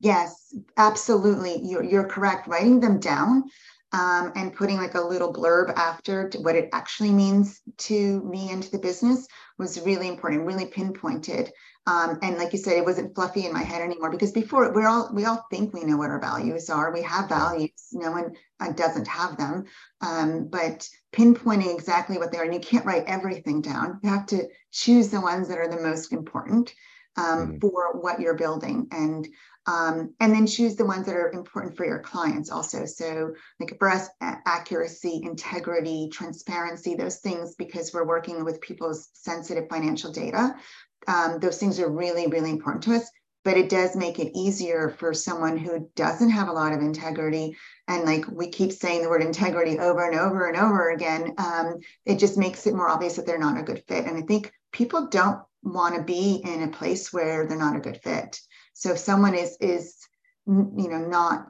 Yes, 0.01 0.55
absolutely. 0.77 1.61
You're, 1.63 1.85
you're 1.85 2.09
correct. 2.09 2.49
Writing 2.49 2.81
them 2.81 2.99
down 2.99 3.45
um, 3.93 4.33
and 4.37 4.55
putting 4.55 4.77
like 4.77 4.95
a 4.95 5.01
little 5.01 5.33
blurb 5.33 5.73
after 5.75 6.31
what 6.41 6.57
it 6.57 6.69
actually 6.73 7.11
means 7.11 7.61
to 7.79 8.23
me 8.23 8.51
and 8.51 8.63
to 8.63 8.71
the 8.71 8.79
business 8.79 9.27
was 9.59 9.81
really 9.81 10.09
important, 10.09 10.47
really 10.47 10.67
pinpointed. 10.67 11.51
Um, 11.87 12.19
and 12.23 12.37
like 12.37 12.53
you 12.53 12.59
said, 12.59 12.77
it 12.77 12.85
wasn't 12.85 13.15
fluffy 13.15 13.47
in 13.47 13.53
my 13.53 13.63
head 13.63 13.83
anymore 13.83 14.11
because 14.11 14.33
before 14.33 14.73
we're 14.73 14.87
all 14.87 15.11
we 15.13 15.25
all 15.25 15.45
think 15.51 15.73
we 15.73 15.83
know 15.83 15.97
what 15.97 16.11
our 16.11 16.21
values 16.21 16.71
are. 16.71 16.93
We 16.93 17.03
have 17.03 17.29
values. 17.29 17.71
No 17.93 18.13
one 18.13 18.35
uh, 18.61 18.73
doesn't 18.73 19.09
have 19.09 19.37
them, 19.37 19.65
um, 20.01 20.49
but 20.49 20.89
pinpointing 21.13 21.75
exactly 21.75 22.19
what 22.19 22.31
they 22.31 22.39
are, 22.39 22.45
and 22.45 22.55
you 22.55 22.61
can't 22.61 22.87
write 22.87 23.05
everything 23.07 23.61
down. 23.61 23.99
You 24.03 24.11
have 24.11 24.27
to 24.27 24.47
choose 24.71 25.09
the 25.09 25.21
ones 25.21 25.49
that 25.49 25.59
are 25.59 25.69
the 25.69 25.81
most 25.81 26.13
important 26.13 26.73
um, 27.17 27.53
mm. 27.53 27.61
for 27.61 27.99
what 28.01 28.21
you're 28.21 28.35
building. 28.35 28.87
And 28.93 29.27
um, 29.67 30.15
and 30.21 30.33
then 30.33 30.47
choose 30.47 30.77
the 30.77 30.85
ones 30.85 31.07
that 31.07 31.15
are 31.15 31.31
important 31.33 31.77
for 31.77 31.85
your 31.85 32.01
clients 32.01 32.51
also. 32.51 32.87
So, 32.87 33.35
like 33.59 33.79
for 33.79 33.91
us, 33.91 34.09
accuracy, 34.21 35.21
integrity, 35.23 36.09
transparency, 36.13 36.95
those 36.95 37.19
things, 37.19 37.55
because 37.57 37.93
we're 37.93 38.07
working 38.07 38.45
with 38.45 38.61
people's 38.61 39.09
sensitive 39.13 39.69
financial 39.69 40.13
data, 40.13 40.55
um, 41.07 41.39
those 41.41 41.59
things 41.59 41.79
are 41.79 41.91
really, 41.91 42.27
really 42.27 42.51
important 42.51 42.85
to 42.85 42.95
us. 42.95 43.11
But 43.43 43.57
it 43.57 43.71
does 43.71 43.97
make 43.97 44.19
it 44.19 44.37
easier 44.39 44.91
for 44.99 45.15
someone 45.15 45.57
who 45.57 45.89
doesn't 45.97 46.29
have 46.29 46.49
a 46.49 46.53
lot 46.53 46.75
of 46.75 46.81
integrity. 46.81 47.57
And 47.89 48.05
like 48.05 48.27
we 48.31 48.49
keep 48.49 48.71
saying 48.71 49.03
the 49.03 49.09
word 49.09 49.23
integrity 49.23 49.79
over 49.79 50.07
and 50.07 50.19
over 50.19 50.47
and 50.47 50.59
over 50.59 50.91
again, 50.91 51.35
um, 51.39 51.79
it 52.05 52.19
just 52.19 52.37
makes 52.37 52.67
it 52.67 52.75
more 52.75 52.89
obvious 52.89 53.17
that 53.17 53.25
they're 53.25 53.39
not 53.39 53.59
a 53.59 53.63
good 53.63 53.83
fit. 53.89 54.05
And 54.05 54.19
I 54.19 54.23
think 54.23 54.53
people 54.73 55.07
don't 55.07 55.41
want 55.63 55.95
to 55.95 56.03
be 56.03 56.43
in 56.45 56.63
a 56.63 56.69
place 56.69 57.13
where 57.15 57.47
they're 57.47 57.57
not 57.57 57.77
a 57.77 57.81
good 57.81 58.01
fit. 58.03 58.41
So 58.81 58.93
if 58.93 58.99
someone 58.99 59.35
is 59.35 59.59
is 59.61 59.95
you 60.47 60.89
know 60.89 61.07
not 61.07 61.49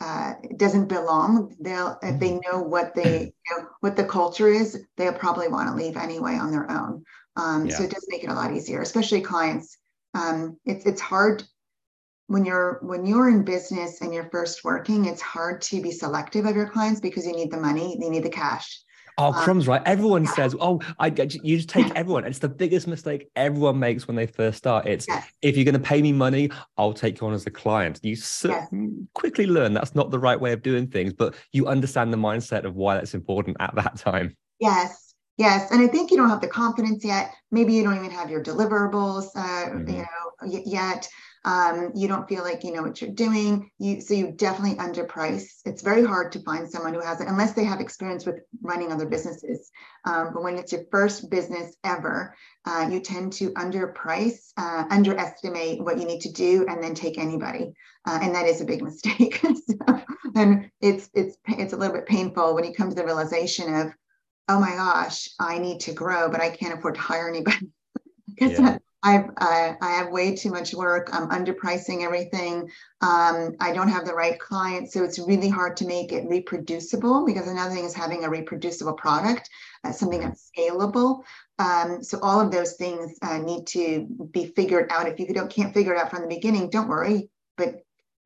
uh, 0.00 0.34
doesn't 0.56 0.86
belong, 0.86 1.52
they'll 1.58 1.98
if 2.00 2.20
they 2.20 2.30
mm-hmm. 2.30 2.50
know 2.52 2.62
what 2.62 2.94
they 2.94 3.20
you 3.24 3.56
know, 3.56 3.66
what 3.80 3.96
the 3.96 4.04
culture 4.04 4.46
is, 4.46 4.84
they'll 4.96 5.12
probably 5.12 5.48
want 5.48 5.68
to 5.68 5.74
leave 5.74 5.96
anyway 5.96 6.34
on 6.34 6.52
their 6.52 6.70
own. 6.70 7.02
Um, 7.34 7.66
yeah. 7.66 7.76
So 7.76 7.82
it 7.82 7.90
does 7.90 8.06
make 8.08 8.22
it 8.22 8.30
a 8.30 8.34
lot 8.34 8.54
easier, 8.54 8.80
especially 8.80 9.20
clients. 9.20 9.76
Um, 10.14 10.56
it's 10.64 10.86
it's 10.86 11.00
hard 11.00 11.42
when 12.28 12.44
you're 12.44 12.78
when 12.82 13.04
you're 13.04 13.30
in 13.30 13.42
business 13.42 14.00
and 14.00 14.14
you're 14.14 14.30
first 14.30 14.62
working. 14.62 15.06
It's 15.06 15.20
hard 15.20 15.60
to 15.62 15.82
be 15.82 15.90
selective 15.90 16.46
of 16.46 16.54
your 16.54 16.68
clients 16.68 17.00
because 17.00 17.26
you 17.26 17.32
need 17.34 17.50
the 17.50 17.60
money, 17.60 17.98
you 18.00 18.10
need 18.10 18.22
the 18.22 18.30
cash. 18.30 18.80
Oh, 19.18 19.32
um, 19.32 19.34
crumbs, 19.34 19.66
right? 19.66 19.82
Everyone 19.84 20.26
says, 20.26 20.54
"Oh, 20.60 20.80
I 20.98 21.10
get 21.10 21.34
you." 21.34 21.56
Just 21.56 21.68
take 21.68 21.90
everyone. 21.96 22.24
It's 22.24 22.38
the 22.38 22.48
biggest 22.48 22.86
mistake 22.86 23.28
everyone 23.34 23.78
makes 23.78 24.06
when 24.06 24.16
they 24.16 24.26
first 24.26 24.58
start. 24.58 24.86
It's 24.86 25.06
yes. 25.08 25.26
if 25.42 25.56
you're 25.56 25.64
going 25.64 25.74
to 25.74 25.80
pay 25.80 26.00
me 26.00 26.12
money, 26.12 26.50
I'll 26.76 26.92
take 26.92 27.20
you 27.20 27.26
on 27.26 27.34
as 27.34 27.44
a 27.44 27.50
client. 27.50 27.98
You 28.02 28.14
so 28.14 28.50
yes. 28.50 28.68
quickly 29.14 29.46
learn 29.46 29.74
that's 29.74 29.94
not 29.94 30.10
the 30.10 30.18
right 30.18 30.40
way 30.40 30.52
of 30.52 30.62
doing 30.62 30.86
things, 30.86 31.12
but 31.12 31.34
you 31.52 31.66
understand 31.66 32.12
the 32.12 32.16
mindset 32.16 32.64
of 32.64 32.76
why 32.76 32.94
that's 32.94 33.14
important 33.14 33.56
at 33.58 33.74
that 33.74 33.96
time. 33.96 34.36
Yes, 34.60 35.14
yes, 35.36 35.70
and 35.72 35.82
I 35.82 35.88
think 35.88 36.10
you 36.10 36.16
don't 36.16 36.28
have 36.28 36.40
the 36.40 36.48
confidence 36.48 37.04
yet. 37.04 37.34
Maybe 37.50 37.74
you 37.74 37.82
don't 37.82 37.96
even 37.96 38.10
have 38.12 38.30
your 38.30 38.42
deliverables, 38.42 39.26
uh, 39.34 39.70
mm-hmm. 39.70 39.88
you 39.90 39.98
know, 39.98 40.62
yet 40.64 41.08
um, 41.44 41.92
you 41.94 42.08
don't 42.08 42.28
feel 42.28 42.42
like 42.42 42.64
you 42.64 42.72
know 42.72 42.82
what 42.82 43.00
you're 43.00 43.10
doing. 43.10 43.70
You 43.78 44.00
so 44.00 44.14
you 44.14 44.32
definitely 44.32 44.76
underprice. 44.76 45.60
It's 45.64 45.82
very 45.82 46.04
hard 46.04 46.32
to 46.32 46.40
find 46.40 46.68
someone 46.68 46.94
who 46.94 47.00
has 47.00 47.20
it 47.20 47.28
unless 47.28 47.52
they 47.52 47.64
have 47.64 47.80
experience 47.80 48.26
with 48.26 48.40
running 48.62 48.92
other 48.92 49.06
businesses. 49.06 49.70
Um, 50.04 50.30
but 50.32 50.42
when 50.42 50.56
it's 50.58 50.72
your 50.72 50.84
first 50.90 51.30
business 51.30 51.76
ever 51.84 52.34
uh, 52.64 52.88
you 52.90 53.00
tend 53.00 53.32
to 53.32 53.50
underprice 53.52 54.52
uh, 54.56 54.84
underestimate 54.90 55.82
what 55.82 55.98
you 55.98 56.06
need 56.06 56.20
to 56.20 56.32
do 56.32 56.66
and 56.68 56.82
then 56.82 56.94
take 56.94 57.18
anybody. 57.18 57.72
Uh, 58.06 58.18
and 58.22 58.34
that 58.34 58.46
is 58.46 58.60
a 58.60 58.64
big 58.64 58.82
mistake. 58.90 59.40
So, 59.40 60.02
and 60.34 60.70
it's 60.80 61.08
it's 61.14 61.36
it's 61.46 61.72
a 61.72 61.76
little 61.76 61.94
bit 61.94 62.06
painful 62.06 62.54
when 62.54 62.64
you 62.64 62.74
come 62.74 62.90
to 62.90 62.94
the 62.94 63.04
realization 63.04 63.74
of 63.74 63.92
oh 64.48 64.60
my 64.60 64.70
gosh 64.70 65.28
i 65.38 65.58
need 65.58 65.80
to 65.80 65.92
grow 65.92 66.30
but 66.30 66.40
i 66.40 66.48
can't 66.48 66.78
afford 66.78 66.94
to 66.94 67.00
hire 67.00 67.28
anybody. 67.28 67.68
Because 68.28 68.58
yeah. 68.58 68.78
I've, 69.02 69.30
I, 69.38 69.76
I 69.80 69.90
have 69.92 70.10
way 70.10 70.34
too 70.34 70.50
much 70.50 70.74
work. 70.74 71.08
I'm 71.12 71.28
underpricing 71.28 72.02
everything. 72.02 72.68
Um, 73.00 73.54
I 73.60 73.72
don't 73.72 73.88
have 73.88 74.04
the 74.04 74.14
right 74.14 74.38
clients. 74.38 74.92
So 74.92 75.04
it's 75.04 75.20
really 75.20 75.48
hard 75.48 75.76
to 75.78 75.86
make 75.86 76.12
it 76.12 76.28
reproducible 76.28 77.24
because 77.24 77.46
another 77.46 77.74
thing 77.74 77.84
is 77.84 77.94
having 77.94 78.24
a 78.24 78.30
reproducible 78.30 78.94
product, 78.94 79.48
uh, 79.84 79.92
something 79.92 80.20
that's 80.20 80.50
scalable. 80.50 81.22
Um, 81.60 82.02
so 82.02 82.18
all 82.22 82.40
of 82.40 82.50
those 82.50 82.74
things 82.74 83.16
uh, 83.22 83.38
need 83.38 83.66
to 83.68 84.06
be 84.32 84.46
figured 84.46 84.90
out. 84.90 85.08
If 85.08 85.20
you 85.20 85.32
don't, 85.32 85.50
can't 85.50 85.74
figure 85.74 85.94
it 85.94 86.00
out 86.00 86.10
from 86.10 86.22
the 86.22 86.28
beginning, 86.28 86.70
don't 86.70 86.88
worry. 86.88 87.30
But 87.56 87.76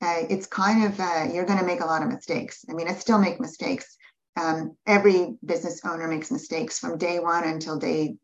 uh, 0.01 0.25
it's 0.31 0.47
kind 0.47 0.85
of, 0.85 0.99
uh, 0.99 1.29
you're 1.33 1.47
going 1.47 1.59
to 1.59 1.67
make 1.67 1.81
a 1.81 1.87
lot 1.87 2.03
of 2.03 2.09
mistakes. 2.09 2.65
I 2.69 2.73
mean, 2.73 2.89
I 2.89 2.95
still 2.95 3.19
make 3.19 3.41
mistakes. 3.41 3.97
Um, 4.37 4.75
every 4.87 5.37
business 5.45 5.83
owner 5.85 6.09
makes 6.09 6.31
mistakes 6.31 6.79
from 6.79 6.97
day 6.97 7.19
one 7.19 7.45
until 7.45 7.79
day 7.79 8.17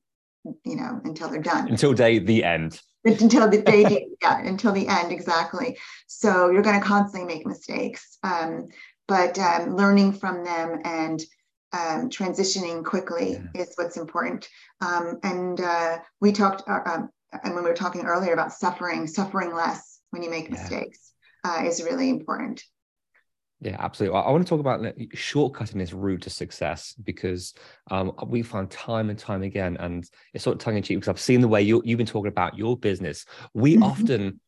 you 0.64 0.76
know, 0.76 1.00
until 1.04 1.28
they're 1.28 1.42
done. 1.42 1.68
Until 1.68 1.92
day 1.92 2.18
the 2.18 2.44
end. 2.44 2.80
Until 3.04 3.48
the 3.48 3.62
day, 3.62 4.08
yeah, 4.22 4.40
until 4.40 4.72
the 4.72 4.88
end, 4.88 5.12
exactly. 5.12 5.78
So 6.06 6.50
you're 6.50 6.62
going 6.62 6.80
to 6.80 6.87
constantly 6.87 7.32
make 7.32 7.46
mistakes, 7.46 8.18
um, 8.22 8.68
but 9.06 9.38
um, 9.38 9.76
learning 9.76 10.12
from 10.12 10.44
them 10.44 10.80
and 10.84 11.20
um, 11.72 12.08
transitioning 12.11 12.84
quickly 12.84 13.40
yeah. 13.54 13.62
is 13.62 13.72
what's 13.76 13.96
important. 13.96 14.48
Um, 14.80 15.18
and 15.22 15.61
uh, 15.61 15.98
we 16.20 16.32
talked, 16.32 16.68
uh, 16.68 16.80
um, 16.87 17.11
and 17.44 17.54
when 17.54 17.64
we 17.64 17.70
were 17.70 17.76
talking 17.76 18.04
earlier 18.04 18.32
about 18.32 18.52
suffering, 18.52 19.06
suffering 19.06 19.54
less 19.54 20.00
when 20.11 20.22
you 20.22 20.30
make 20.30 20.44
yeah. 20.44 20.52
mistakes 20.52 21.12
uh, 21.44 21.62
is 21.64 21.82
really 21.82 22.08
important. 22.08 22.62
Yeah, 23.60 23.76
absolutely. 23.78 24.20
I 24.20 24.30
want 24.30 24.46
to 24.46 24.48
talk 24.48 24.60
about 24.60 24.80
shortcutting 24.80 25.78
this 25.78 25.92
route 25.92 26.22
to 26.22 26.30
success 26.30 26.94
because 27.02 27.54
um, 27.90 28.12
we 28.28 28.42
find 28.42 28.70
time 28.70 29.10
and 29.10 29.18
time 29.18 29.42
again, 29.42 29.76
and 29.80 30.08
it's 30.32 30.44
sort 30.44 30.54
of 30.54 30.60
tongue 30.60 30.76
in 30.76 30.82
cheek 30.82 30.98
because 30.98 31.08
I've 31.08 31.20
seen 31.20 31.40
the 31.40 31.48
way 31.48 31.62
you, 31.62 31.82
have 31.84 31.98
been 31.98 32.06
talking 32.06 32.28
about 32.28 32.56
your 32.56 32.76
business. 32.76 33.24
We 33.54 33.74
mm-hmm. 33.74 33.82
often 33.82 34.40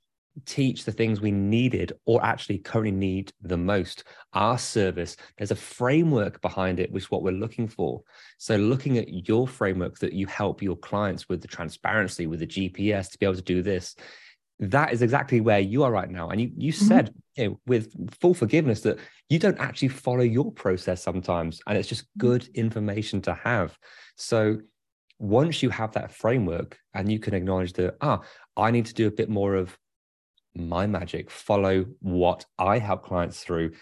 teach 0.46 0.84
the 0.84 0.92
things 0.92 1.20
we 1.20 1.32
needed 1.32 1.92
or 2.06 2.24
actually 2.24 2.58
currently 2.58 2.92
need 2.92 3.32
the 3.42 3.56
most. 3.56 4.04
Our 4.32 4.58
service, 4.58 5.16
there's 5.36 5.50
a 5.50 5.56
framework 5.56 6.40
behind 6.40 6.78
it, 6.78 6.92
which 6.92 7.04
is 7.04 7.10
what 7.10 7.24
we're 7.24 7.32
looking 7.32 7.66
for. 7.66 8.02
So, 8.38 8.56
looking 8.56 8.98
at 8.98 9.28
your 9.28 9.48
framework 9.48 9.98
that 9.98 10.12
you 10.12 10.26
help 10.26 10.62
your 10.62 10.76
clients 10.76 11.28
with 11.28 11.42
the 11.42 11.48
transparency, 11.48 12.28
with 12.28 12.40
the 12.40 12.46
GPS 12.46 13.10
to 13.10 13.18
be 13.18 13.26
able 13.26 13.34
to 13.34 13.42
do 13.42 13.60
this, 13.62 13.96
that 14.60 14.92
is 14.92 15.00
exactly 15.00 15.40
where 15.40 15.58
you 15.58 15.82
are 15.82 15.90
right 15.90 16.10
now. 16.10 16.28
And 16.28 16.40
you 16.40 16.50
you 16.56 16.72
mm-hmm. 16.72 16.86
said 16.86 17.14
you 17.36 17.48
know, 17.48 17.60
with 17.66 17.94
full 18.20 18.34
forgiveness 18.34 18.82
that 18.82 18.98
you 19.28 19.38
don't 19.38 19.58
actually 19.58 19.88
follow 19.88 20.22
your 20.22 20.52
process 20.52 21.02
sometimes, 21.02 21.60
and 21.66 21.76
it's 21.76 21.88
just 21.88 22.04
mm-hmm. 22.04 22.28
good 22.28 22.48
information 22.54 23.20
to 23.22 23.34
have. 23.34 23.76
So 24.16 24.58
once 25.18 25.62
you 25.62 25.70
have 25.70 25.92
that 25.92 26.12
framework 26.12 26.78
and 26.94 27.10
you 27.10 27.18
can 27.18 27.34
acknowledge 27.34 27.72
that 27.74 27.96
ah, 28.00 28.20
I 28.56 28.70
need 28.70 28.86
to 28.86 28.94
do 28.94 29.06
a 29.06 29.10
bit 29.10 29.28
more 29.28 29.54
of 29.54 29.76
my 30.54 30.86
magic, 30.86 31.30
follow 31.30 31.86
what 32.00 32.44
I 32.58 32.78
help 32.78 33.04
clients 33.04 33.42
through. 33.42 33.72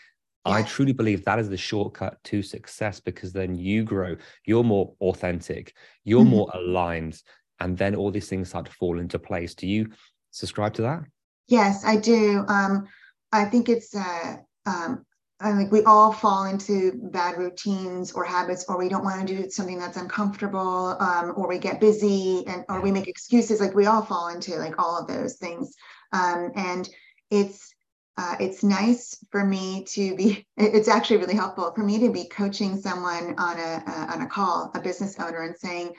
Yeah. 0.46 0.54
I 0.54 0.62
truly 0.62 0.92
believe 0.92 1.24
that 1.24 1.38
is 1.38 1.48
the 1.48 1.56
shortcut 1.56 2.22
to 2.24 2.42
success 2.42 3.00
because 3.00 3.32
then 3.32 3.54
you 3.54 3.82
grow, 3.82 4.16
you're 4.46 4.64
more 4.64 4.94
authentic, 5.00 5.74
you're 6.04 6.20
mm-hmm. 6.20 6.30
more 6.30 6.50
aligned, 6.54 7.20
and 7.60 7.76
then 7.76 7.94
all 7.94 8.10
these 8.10 8.28
things 8.28 8.50
start 8.50 8.66
to 8.66 8.72
fall 8.72 8.98
into 8.98 9.18
place. 9.18 9.54
Do 9.54 9.66
you 9.66 9.90
subscribe 10.30 10.74
to 10.74 10.82
that? 10.82 11.04
Yes, 11.48 11.84
I 11.84 11.96
do. 11.96 12.44
Um, 12.48 12.86
I 13.32 13.44
think 13.44 13.68
it's 13.68 13.94
uh, 13.94 14.36
um, 14.66 15.04
I 15.40 15.56
think 15.56 15.70
we 15.70 15.84
all 15.84 16.12
fall 16.12 16.46
into 16.46 16.92
bad 17.12 17.38
routines 17.38 18.12
or 18.12 18.24
habits, 18.24 18.64
or 18.68 18.76
we 18.76 18.88
don't 18.88 19.04
want 19.04 19.26
to 19.26 19.36
do 19.36 19.50
something 19.50 19.78
that's 19.78 19.96
uncomfortable, 19.96 20.96
um, 21.00 21.32
or 21.36 21.46
we 21.46 21.58
get 21.58 21.80
busy, 21.80 22.44
and 22.46 22.64
or 22.68 22.80
we 22.80 22.90
make 22.90 23.06
excuses. 23.06 23.60
Like 23.60 23.74
we 23.74 23.86
all 23.86 24.04
fall 24.04 24.28
into 24.28 24.56
like 24.56 24.78
all 24.78 24.98
of 24.98 25.06
those 25.06 25.36
things, 25.36 25.74
um, 26.12 26.50
and 26.56 26.88
it's 27.30 27.72
uh, 28.16 28.34
it's 28.40 28.64
nice 28.64 29.16
for 29.30 29.44
me 29.44 29.84
to 29.84 30.16
be. 30.16 30.44
It's 30.56 30.88
actually 30.88 31.18
really 31.18 31.36
helpful 31.36 31.72
for 31.72 31.84
me 31.84 32.00
to 32.00 32.10
be 32.10 32.28
coaching 32.28 32.76
someone 32.80 33.36
on 33.38 33.58
a 33.58 33.82
uh, 33.86 34.06
on 34.14 34.22
a 34.22 34.26
call, 34.26 34.72
a 34.74 34.80
business 34.80 35.20
owner, 35.20 35.42
and 35.42 35.56
saying, 35.56 35.92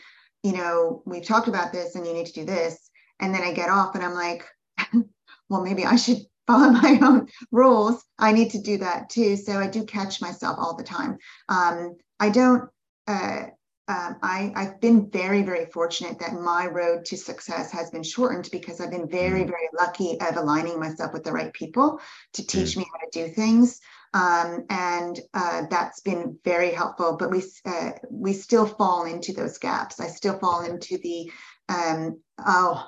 you 0.43 0.51
know, 0.51 1.01
we've 1.05 1.25
talked 1.25 1.47
about 1.47 1.71
this, 1.71 1.95
and 1.95 2.05
you 2.05 2.13
need 2.13 2.25
to 2.25 2.33
do 2.33 2.45
this, 2.45 2.88
and 3.19 3.33
then 3.33 3.43
I 3.43 3.53
get 3.53 3.69
off, 3.69 3.95
and 3.95 4.03
I'm 4.03 4.13
like, 4.13 4.45
well, 5.49 5.61
maybe 5.61 5.85
I 5.85 5.95
should 5.95 6.19
follow 6.49 6.71
my 6.71 6.99
own 7.03 7.27
rules, 7.51 8.03
I 8.17 8.31
need 8.31 8.51
to 8.51 8.61
do 8.61 8.79
that 8.79 9.09
too. 9.09 9.35
So 9.35 9.59
I 9.59 9.67
do 9.67 9.83
catch 9.85 10.19
myself 10.19 10.57
all 10.59 10.75
the 10.75 10.83
time. 10.83 11.19
Um, 11.47 11.95
I 12.19 12.29
don't. 12.29 12.69
Uh, 13.07 13.43
um, 13.87 14.17
I, 14.21 14.51
I've 14.55 14.79
been 14.81 15.09
very, 15.09 15.41
very 15.41 15.65
fortunate 15.65 16.19
that 16.19 16.33
my 16.33 16.67
road 16.67 17.05
to 17.05 17.17
success 17.17 17.71
has 17.71 17.89
been 17.89 18.03
shortened 18.03 18.49
because 18.51 18.79
I've 18.79 18.91
been 18.91 19.09
very, 19.09 19.41
mm. 19.41 19.47
very 19.47 19.67
lucky 19.79 20.19
of 20.21 20.37
aligning 20.37 20.79
myself 20.79 21.11
with 21.11 21.23
the 21.23 21.31
right 21.31 21.51
people 21.53 21.99
to 22.33 22.45
teach 22.45 22.73
mm. 22.73 22.77
me 22.77 22.85
how 22.91 22.99
to 22.99 23.27
do 23.27 23.33
things. 23.33 23.79
Um, 24.13 24.65
and 24.69 25.19
uh, 25.33 25.63
that's 25.71 26.01
been 26.01 26.37
very 26.43 26.71
helpful. 26.71 27.15
But 27.17 27.31
we 27.31 27.43
uh, 27.65 27.91
we 28.09 28.33
still 28.33 28.65
fall 28.65 29.05
into 29.05 29.33
those 29.33 29.57
gaps. 29.57 29.99
I 29.99 30.07
still 30.07 30.37
fall 30.37 30.63
into 30.63 30.97
the 30.99 31.31
um, 31.67 32.19
oh 32.39 32.87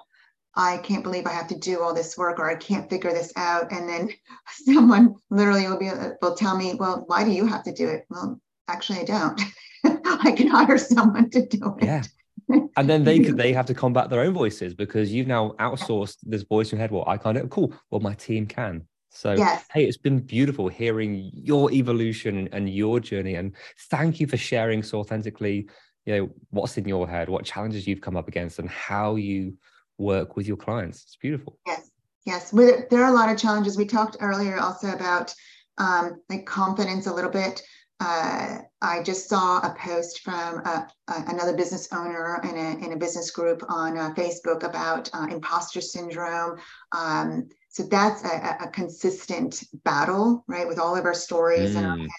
I 0.55 0.77
can't 0.79 1.03
believe 1.03 1.25
I 1.25 1.31
have 1.31 1.47
to 1.47 1.57
do 1.57 1.81
all 1.81 1.93
this 1.93 2.17
work 2.17 2.39
or 2.39 2.49
I 2.49 2.55
can't 2.55 2.89
figure 2.89 3.13
this 3.13 3.31
out. 3.35 3.71
And 3.71 3.87
then 3.87 4.09
someone 4.65 5.15
literally 5.29 5.67
will 5.67 5.79
be 5.79 5.89
will 6.21 6.35
tell 6.35 6.57
me, 6.57 6.75
well, 6.75 7.03
why 7.07 7.23
do 7.23 7.31
you 7.31 7.45
have 7.45 7.63
to 7.63 7.73
do 7.73 7.87
it? 7.87 8.05
Well, 8.09 8.39
actually 8.67 8.99
I 8.99 9.05
don't. 9.05 9.41
I 10.23 10.31
can 10.31 10.47
hire 10.47 10.77
someone 10.77 11.29
to 11.31 11.45
do 11.45 11.75
it. 11.79 11.85
Yeah. 11.85 12.03
And 12.75 12.89
then 12.89 13.05
they 13.05 13.19
could 13.19 13.37
they 13.37 13.53
have 13.53 13.65
to 13.67 13.73
combat 13.73 14.09
their 14.09 14.21
own 14.21 14.33
voices 14.33 14.73
because 14.73 15.13
you've 15.13 15.27
now 15.27 15.55
outsourced 15.59 16.17
this 16.23 16.43
voice 16.43 16.71
in 16.71 16.77
your 16.77 16.81
head. 16.81 16.91
Well, 16.91 17.05
I 17.07 17.15
can't 17.15 17.37
do 17.37 17.43
it. 17.43 17.49
Cool. 17.49 17.73
Well, 17.89 18.01
my 18.01 18.13
team 18.13 18.45
can. 18.45 18.87
So 19.09 19.33
yes. 19.33 19.65
hey, 19.73 19.85
it's 19.85 19.97
been 19.97 20.19
beautiful 20.19 20.67
hearing 20.67 21.31
your 21.33 21.71
evolution 21.71 22.49
and 22.51 22.69
your 22.69 22.99
journey. 22.99 23.35
And 23.35 23.55
thank 23.89 24.19
you 24.19 24.27
for 24.27 24.37
sharing 24.37 24.83
so 24.83 24.99
authentically, 24.99 25.67
you 26.05 26.15
know, 26.15 26.29
what's 26.49 26.77
in 26.77 26.87
your 26.87 27.07
head, 27.07 27.29
what 27.29 27.45
challenges 27.45 27.87
you've 27.87 28.01
come 28.01 28.17
up 28.17 28.27
against, 28.27 28.59
and 28.59 28.69
how 28.69 29.15
you 29.15 29.53
work 30.01 30.35
with 30.35 30.47
your 30.47 30.57
clients. 30.57 31.03
It's 31.03 31.15
beautiful. 31.15 31.57
Yes, 31.65 31.89
yes. 32.25 32.51
There 32.51 33.03
are 33.03 33.09
a 33.09 33.13
lot 33.13 33.29
of 33.29 33.37
challenges. 33.37 33.77
We 33.77 33.85
talked 33.85 34.17
earlier 34.19 34.59
also 34.59 34.91
about 34.91 35.33
um, 35.77 36.21
like 36.29 36.45
confidence 36.45 37.07
a 37.07 37.13
little 37.13 37.31
bit. 37.31 37.61
Uh, 38.03 38.57
I 38.81 39.03
just 39.03 39.29
saw 39.29 39.59
a 39.59 39.75
post 39.77 40.21
from 40.21 40.63
uh, 40.65 40.85
another 41.07 41.55
business 41.55 41.87
owner 41.93 42.41
in 42.43 42.57
a, 42.57 42.83
in 42.83 42.93
a 42.93 42.97
business 42.97 43.29
group 43.29 43.61
on 43.69 43.95
uh, 43.95 44.11
Facebook 44.15 44.63
about 44.63 45.07
uh, 45.13 45.27
imposter 45.29 45.81
syndrome. 45.81 46.57
Um, 46.93 47.47
so 47.69 47.83
that's 47.83 48.23
a, 48.25 48.57
a, 48.59 48.69
consistent 48.69 49.63
battle, 49.85 50.43
right, 50.47 50.67
with 50.67 50.79
all 50.79 50.95
of 50.95 51.05
our 51.05 51.13
stories. 51.13 51.75
Mm. 51.75 51.93
And 51.93 52.09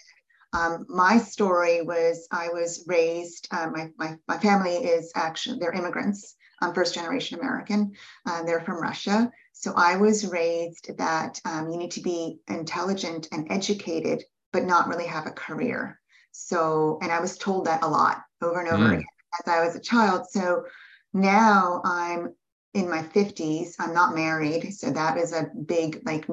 um, 0.52 0.86
my 0.88 1.18
story 1.18 1.82
was 1.82 2.28
I 2.30 2.48
was 2.50 2.84
raised, 2.86 3.48
uh, 3.50 3.68
my, 3.72 3.90
my, 3.98 4.16
my 4.28 4.38
family 4.38 4.76
is 4.76 5.10
actually, 5.16 5.58
they're 5.58 5.72
immigrants. 5.72 6.36
I'm 6.62 6.74
first 6.74 6.94
generation 6.94 7.38
American. 7.38 7.92
Uh, 8.26 8.42
they're 8.44 8.60
from 8.60 8.80
Russia. 8.80 9.30
So 9.52 9.72
I 9.76 9.96
was 9.96 10.26
raised 10.26 10.96
that 10.96 11.40
um, 11.44 11.70
you 11.70 11.76
need 11.76 11.92
to 11.92 12.00
be 12.00 12.38
intelligent 12.48 13.28
and 13.32 13.50
educated, 13.50 14.22
but 14.52 14.64
not 14.64 14.88
really 14.88 15.06
have 15.06 15.26
a 15.26 15.32
career. 15.32 16.00
So, 16.32 16.98
and 17.02 17.12
I 17.12 17.20
was 17.20 17.36
told 17.36 17.66
that 17.66 17.82
a 17.82 17.88
lot 17.88 18.22
over 18.40 18.60
and 18.60 18.68
over 18.68 18.84
mm. 18.84 18.92
again 18.94 19.04
as 19.40 19.52
I 19.52 19.64
was 19.64 19.76
a 19.76 19.80
child. 19.80 20.26
So 20.30 20.64
now 21.12 21.82
I'm 21.84 22.34
in 22.74 22.88
my 22.88 23.02
50s. 23.02 23.74
I'm 23.78 23.92
not 23.92 24.14
married. 24.14 24.72
So 24.72 24.90
that 24.90 25.18
is 25.18 25.32
a 25.32 25.50
big, 25.66 26.00
like, 26.06 26.26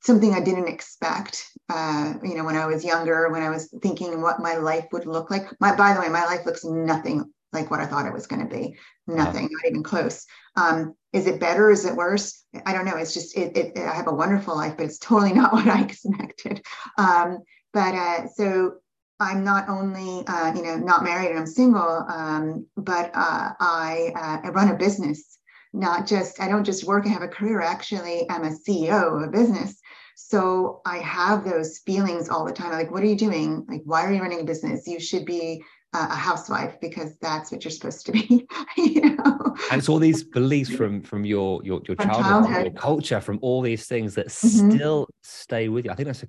something 0.00 0.34
I 0.34 0.40
didn't 0.40 0.68
expect 0.68 1.52
uh, 1.68 2.14
you 2.22 2.34
know, 2.34 2.44
when 2.44 2.56
I 2.56 2.66
was 2.66 2.84
younger, 2.84 3.30
when 3.30 3.42
I 3.42 3.50
was 3.50 3.72
thinking 3.80 4.20
what 4.20 4.40
my 4.40 4.56
life 4.56 4.86
would 4.92 5.06
look 5.06 5.30
like. 5.30 5.46
My, 5.60 5.74
by 5.74 5.94
the 5.94 6.00
way, 6.00 6.08
my 6.08 6.24
life 6.24 6.44
looks 6.44 6.64
nothing 6.64 7.32
like 7.52 7.70
what 7.70 7.80
I 7.80 7.86
thought 7.86 8.06
it 8.06 8.12
was 8.12 8.26
going 8.26 8.46
to 8.46 8.54
be. 8.54 8.76
Nothing, 9.06 9.48
not 9.50 9.66
even 9.66 9.82
close. 9.82 10.26
Um, 10.56 10.94
is 11.12 11.26
it 11.26 11.40
better? 11.40 11.70
Is 11.70 11.84
it 11.84 11.94
worse? 11.94 12.44
I 12.66 12.72
don't 12.72 12.84
know. 12.84 12.96
It's 12.96 13.14
just 13.14 13.36
it, 13.36 13.56
it, 13.56 13.78
I 13.78 13.94
have 13.94 14.08
a 14.08 14.14
wonderful 14.14 14.56
life, 14.56 14.74
but 14.76 14.86
it's 14.86 14.98
totally 14.98 15.32
not 15.40 15.52
what 15.52 15.66
I 15.66 15.82
expected. 15.82 16.62
Um, 16.96 17.38
but 17.72 17.94
uh, 17.94 18.28
so 18.28 18.74
I'm 19.20 19.44
not 19.44 19.68
only 19.68 20.24
uh, 20.26 20.52
you 20.54 20.62
know 20.62 20.76
not 20.76 21.04
married 21.04 21.30
and 21.30 21.38
I'm 21.38 21.46
single, 21.46 22.04
um, 22.08 22.66
but 22.76 23.10
uh, 23.14 23.52
I 23.60 24.12
uh, 24.14 24.46
I 24.46 24.50
run 24.50 24.68
a 24.68 24.76
business. 24.76 25.38
Not 25.74 26.06
just 26.06 26.40
I 26.40 26.48
don't 26.48 26.64
just 26.64 26.84
work 26.84 27.04
and 27.04 27.14
have 27.14 27.22
a 27.22 27.28
career. 27.28 27.60
Actually, 27.60 28.28
I'm 28.30 28.44
a 28.44 28.50
CEO 28.50 29.16
of 29.16 29.22
a 29.22 29.30
business. 29.30 29.78
So 30.14 30.82
I 30.86 30.98
have 30.98 31.44
those 31.44 31.78
feelings 31.78 32.28
all 32.28 32.44
the 32.44 32.52
time. 32.52 32.72
Like, 32.72 32.90
what 32.90 33.02
are 33.02 33.06
you 33.06 33.16
doing? 33.16 33.64
Like, 33.68 33.82
why 33.84 34.04
are 34.04 34.12
you 34.12 34.20
running 34.20 34.40
a 34.40 34.44
business? 34.44 34.86
You 34.86 35.00
should 35.00 35.24
be 35.24 35.64
a 35.94 36.14
housewife 36.14 36.80
because 36.80 37.16
that's 37.18 37.52
what 37.52 37.64
you're 37.64 37.70
supposed 37.70 38.06
to 38.06 38.12
be. 38.12 38.46
you 38.76 39.16
know? 39.16 39.56
And 39.70 39.78
it's 39.78 39.88
all 39.88 39.98
these 39.98 40.24
beliefs 40.24 40.70
from 40.70 41.02
from 41.02 41.24
your 41.24 41.62
your 41.64 41.80
your 41.86 41.96
childhood, 41.96 42.24
childhood. 42.24 42.64
your 42.64 42.74
culture, 42.74 43.20
from 43.20 43.38
all 43.42 43.60
these 43.60 43.86
things 43.86 44.14
that 44.14 44.28
mm-hmm. 44.28 44.70
still 44.70 45.08
stay 45.22 45.68
with 45.68 45.84
you. 45.84 45.90
I 45.90 45.94
think 45.94 46.06
that's 46.06 46.22
a 46.22 46.28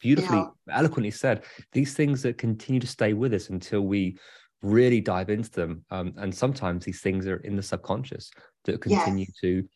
beautifully 0.00 0.38
yeah. 0.38 0.76
eloquently 0.76 1.10
said. 1.10 1.44
These 1.72 1.94
things 1.94 2.22
that 2.22 2.38
continue 2.38 2.80
to 2.80 2.86
stay 2.86 3.12
with 3.12 3.34
us 3.34 3.50
until 3.50 3.82
we 3.82 4.18
really 4.62 5.00
dive 5.00 5.28
into 5.28 5.50
them. 5.50 5.84
Um, 5.90 6.14
and 6.16 6.34
sometimes 6.34 6.84
these 6.84 7.00
things 7.00 7.26
are 7.26 7.38
in 7.38 7.56
the 7.56 7.62
subconscious 7.62 8.30
that 8.64 8.80
continue 8.80 9.26
yes. 9.28 9.40
to 9.40 9.68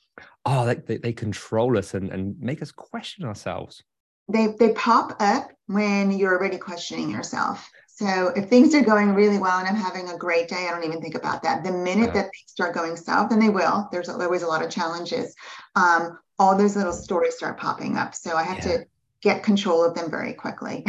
oh 0.45 0.67
they, 0.67 0.75
they, 0.75 0.97
they 0.99 1.13
control 1.13 1.77
us 1.77 1.95
and, 1.95 2.11
and 2.11 2.39
make 2.41 2.63
us 2.63 2.73
question 2.73 3.25
ourselves 3.25 3.83
they 4.29 4.49
they 4.59 4.73
pop 4.73 5.17
up 5.21 5.51
when 5.67 6.11
you're 6.11 6.37
already 6.37 6.59
questioning 6.59 7.11
yourself 7.11 7.69
so 7.97 8.29
if 8.37 8.49
things 8.49 8.75
are 8.75 8.83
going 8.83 9.15
really 9.15 9.39
well 9.39 9.59
and 9.59 9.67
i'm 9.67 9.75
having 9.75 10.09
a 10.09 10.17
great 10.17 10.49
day 10.49 10.67
i 10.69 10.71
don't 10.71 10.85
even 10.85 11.01
think 11.01 11.15
about 11.15 11.43
that 11.43 11.65
the 11.65 11.71
minute 11.71 12.07
yeah. 12.07 12.23
that 12.23 12.23
things 12.25 12.45
start 12.47 12.75
going 12.75 12.97
south 12.97 13.33
and 13.33 13.41
they 13.41 13.49
will 13.49 13.89
there's 13.91 14.09
always 14.09 14.43
a 14.43 14.47
lot 14.47 14.65
of 14.65 14.71
challenges 14.71 15.35
um, 15.75 16.19
all 16.39 16.57
those 16.57 16.77
little 16.77 16.93
stories 16.93 17.35
start 17.35 17.59
popping 17.59 17.97
up 17.97 18.15
so 18.15 18.37
i 18.37 18.43
have 18.43 18.59
yeah. 18.59 18.79
to 18.79 18.87
get 19.23 19.43
control 19.43 19.85
of 19.85 19.95
them 19.95 20.11
very 20.11 20.33
quickly 20.33 20.85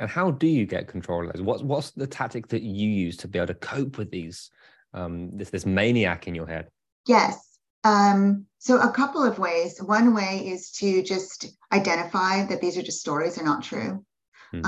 and 0.00 0.08
how 0.08 0.30
do 0.30 0.46
you 0.46 0.64
get 0.64 0.88
control 0.88 1.26
of 1.26 1.32
those 1.32 1.42
what's 1.42 1.62
what's 1.62 1.90
the 1.90 2.06
tactic 2.06 2.48
that 2.48 2.62
you 2.62 2.88
use 2.88 3.16
to 3.16 3.28
be 3.28 3.38
able 3.38 3.46
to 3.46 3.54
cope 3.54 3.98
with 3.98 4.10
these 4.10 4.50
um, 4.94 5.36
this 5.36 5.50
this 5.50 5.66
maniac 5.66 6.26
in 6.26 6.34
your 6.34 6.46
head 6.46 6.68
yes 7.06 7.48
um, 7.84 8.46
so 8.58 8.80
a 8.80 8.90
couple 8.90 9.22
of 9.22 9.38
ways. 9.38 9.80
One 9.80 10.14
way 10.14 10.42
is 10.46 10.70
to 10.72 11.02
just 11.02 11.46
identify 11.72 12.44
that 12.46 12.60
these 12.60 12.76
are 12.76 12.82
just 12.82 13.00
stories, 13.00 13.36
they're 13.36 13.44
not 13.44 13.62
true. 13.62 14.04
Mm-hmm. 14.52 14.66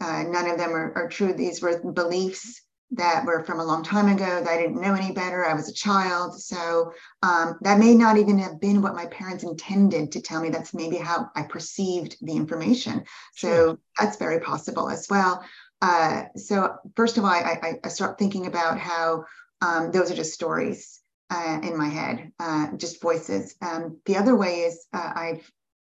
Uh, 0.00 0.24
none 0.24 0.48
of 0.48 0.58
them 0.58 0.70
are, 0.70 0.92
are, 0.96 1.08
true. 1.08 1.32
These 1.32 1.60
were 1.60 1.80
beliefs 1.92 2.62
that 2.92 3.24
were 3.24 3.44
from 3.44 3.60
a 3.60 3.64
long 3.64 3.84
time 3.84 4.08
ago 4.08 4.42
that 4.42 4.48
I 4.48 4.56
didn't 4.56 4.80
know 4.80 4.94
any 4.94 5.12
better. 5.12 5.44
I 5.44 5.54
was 5.54 5.68
a 5.68 5.74
child. 5.74 6.40
So 6.40 6.92
um, 7.22 7.56
that 7.60 7.78
may 7.78 7.94
not 7.94 8.16
even 8.16 8.38
have 8.38 8.60
been 8.60 8.82
what 8.82 8.96
my 8.96 9.06
parents 9.06 9.44
intended 9.44 10.10
to 10.12 10.20
tell 10.20 10.40
me. 10.40 10.48
That's 10.48 10.74
maybe 10.74 10.96
how 10.96 11.30
I 11.36 11.42
perceived 11.42 12.16
the 12.20 12.32
information. 12.32 13.04
So 13.36 13.78
that's 13.98 14.16
very 14.16 14.40
possible 14.40 14.88
as 14.90 15.06
well. 15.08 15.44
Uh, 15.80 16.24
so 16.36 16.76
first 16.96 17.16
of 17.16 17.24
all, 17.24 17.30
I, 17.30 17.78
I, 17.82 17.88
start 17.88 18.18
thinking 18.18 18.46
about 18.46 18.78
how 18.78 19.24
um, 19.62 19.90
those 19.92 20.10
are 20.10 20.16
just 20.16 20.34
stories 20.34 21.00
uh, 21.30 21.60
in 21.62 21.76
my 21.76 21.88
head, 21.88 22.32
uh, 22.38 22.76
just 22.76 23.00
voices. 23.00 23.54
Um, 23.62 23.98
the 24.04 24.16
other 24.16 24.36
way 24.36 24.60
is 24.60 24.86
uh, 24.92 25.12
I've, 25.14 25.50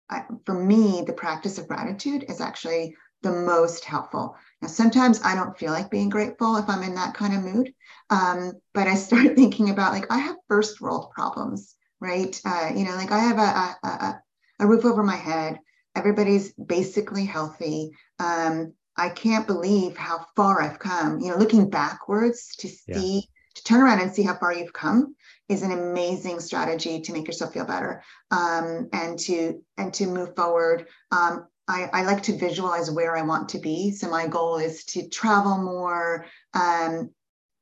I, 0.09 0.23
for 0.45 0.53
me, 0.53 1.03
the 1.05 1.13
practice 1.13 1.57
of 1.57 1.67
gratitude 1.67 2.25
is 2.29 2.39
actually 2.39 2.95
the 3.23 3.31
most 3.31 3.85
helpful. 3.85 4.35
Now, 4.61 4.67
sometimes 4.67 5.21
I 5.23 5.33
don't 5.33 5.57
feel 5.57 5.71
like 5.71 5.89
being 5.89 6.09
grateful 6.09 6.57
if 6.57 6.69
I'm 6.69 6.83
in 6.83 6.95
that 6.95 7.15
kind 7.15 7.33
of 7.33 7.43
mood, 7.43 7.73
um, 8.09 8.53
but 8.73 8.87
I 8.87 8.95
start 8.95 9.23
thinking 9.35 9.69
about 9.69 9.93
like 9.93 10.11
I 10.11 10.19
have 10.19 10.35
first 10.47 10.79
world 10.81 11.11
problems, 11.11 11.75
right? 11.99 12.39
Uh, 12.45 12.71
you 12.75 12.85
know, 12.85 12.95
like 12.95 13.11
I 13.11 13.19
have 13.19 13.37
a, 13.39 13.87
a, 13.87 14.21
a, 14.59 14.67
roof 14.67 14.85
over 14.85 15.03
my 15.03 15.15
head. 15.15 15.59
Everybody's 15.95 16.53
basically 16.53 17.25
healthy. 17.25 17.91
Um, 18.19 18.73
I 18.95 19.09
can't 19.09 19.47
believe 19.47 19.97
how 19.97 20.25
far 20.35 20.61
I've 20.61 20.79
come. 20.79 21.19
You 21.19 21.31
know, 21.31 21.37
looking 21.37 21.69
backwards 21.69 22.55
to 22.57 22.67
see, 22.67 23.15
yeah. 23.15 23.21
to 23.55 23.63
turn 23.63 23.81
around 23.81 24.01
and 24.01 24.13
see 24.13 24.23
how 24.23 24.35
far 24.35 24.53
you've 24.53 24.73
come 24.73 25.15
is 25.49 25.61
an 25.61 25.71
amazing 25.71 26.39
strategy 26.39 27.01
to 27.01 27.13
make 27.13 27.27
yourself 27.27 27.53
feel 27.53 27.65
better 27.65 28.03
um, 28.31 28.89
and 28.91 29.17
to 29.19 29.63
and 29.77 29.93
to 29.93 30.07
move 30.07 30.35
forward. 30.35 30.87
Um, 31.11 31.47
I, 31.67 31.89
I, 31.93 32.03
like 32.03 32.23
to 32.23 32.37
visualize 32.37 32.91
where 32.91 33.15
I 33.15 33.21
want 33.21 33.49
to 33.49 33.59
be. 33.59 33.91
So 33.91 34.09
my 34.09 34.27
goal 34.27 34.57
is 34.57 34.83
to 34.85 35.07
travel 35.09 35.57
more, 35.57 36.25
um, 36.53 37.09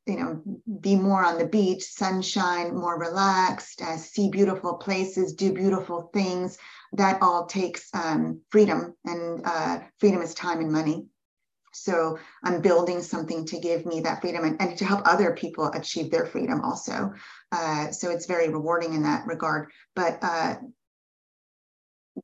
you 0.07 0.17
know, 0.17 0.41
be 0.79 0.95
more 0.95 1.23
on 1.23 1.37
the 1.37 1.45
beach, 1.45 1.83
sunshine, 1.83 2.75
more 2.75 2.99
relaxed, 2.99 3.81
uh, 3.81 3.97
see 3.97 4.29
beautiful 4.29 4.75
places, 4.75 5.33
do 5.33 5.53
beautiful 5.53 6.09
things. 6.13 6.57
That 6.93 7.21
all 7.21 7.45
takes 7.45 7.89
um, 7.93 8.41
freedom, 8.49 8.95
and 9.05 9.41
uh, 9.45 9.79
freedom 9.99 10.21
is 10.21 10.33
time 10.33 10.59
and 10.59 10.71
money. 10.71 11.05
So 11.73 12.17
I'm 12.43 12.61
building 12.61 13.01
something 13.01 13.45
to 13.45 13.59
give 13.59 13.85
me 13.85 14.01
that 14.01 14.21
freedom 14.21 14.43
and, 14.43 14.61
and 14.61 14.77
to 14.77 14.85
help 14.85 15.01
other 15.05 15.33
people 15.33 15.71
achieve 15.73 16.11
their 16.11 16.25
freedom 16.25 16.61
also. 16.61 17.13
Uh, 17.51 17.91
so 17.91 18.09
it's 18.09 18.25
very 18.25 18.49
rewarding 18.49 18.93
in 18.93 19.03
that 19.03 19.25
regard. 19.25 19.69
But 19.95 20.21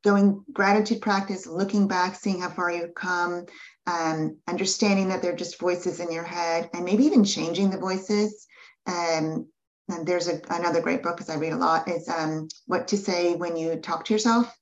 going 0.04 0.43
gratitude 0.52 1.02
practice, 1.02 1.47
looking 1.47 1.88
back, 1.88 2.15
seeing 2.15 2.41
how 2.41 2.50
far 2.50 2.71
you've 2.71 2.95
come, 2.95 3.45
um, 3.86 4.38
understanding 4.47 5.10
that 5.10 5.21
they're 5.21 5.36
just 5.36 5.60
voices 5.60 6.00
in 6.00 6.12
your 6.12 6.23
head, 6.23 6.69
and 6.73 6.86
maybe 6.86 7.06
even 7.06 7.23
changing 7.23 7.69
the 7.69 7.78
voices. 7.78 8.47
Um, 8.86 9.47
and 9.89 10.06
there's 10.06 10.28
a, 10.28 10.41
another 10.50 10.82
great 10.82 11.02
book 11.02 11.17
because 11.17 11.30
I 11.30 11.38
read 11.38 11.54
a 11.54 11.58
lot. 11.58 11.88
Is 11.88 12.10
um, 12.10 12.50
what 12.65 12.89
to 12.89 12.97
say 12.97 13.36
when 13.36 13.56
you 13.56 13.76
talk 13.78 14.06
to 14.06 14.13
yourself. 14.13 14.54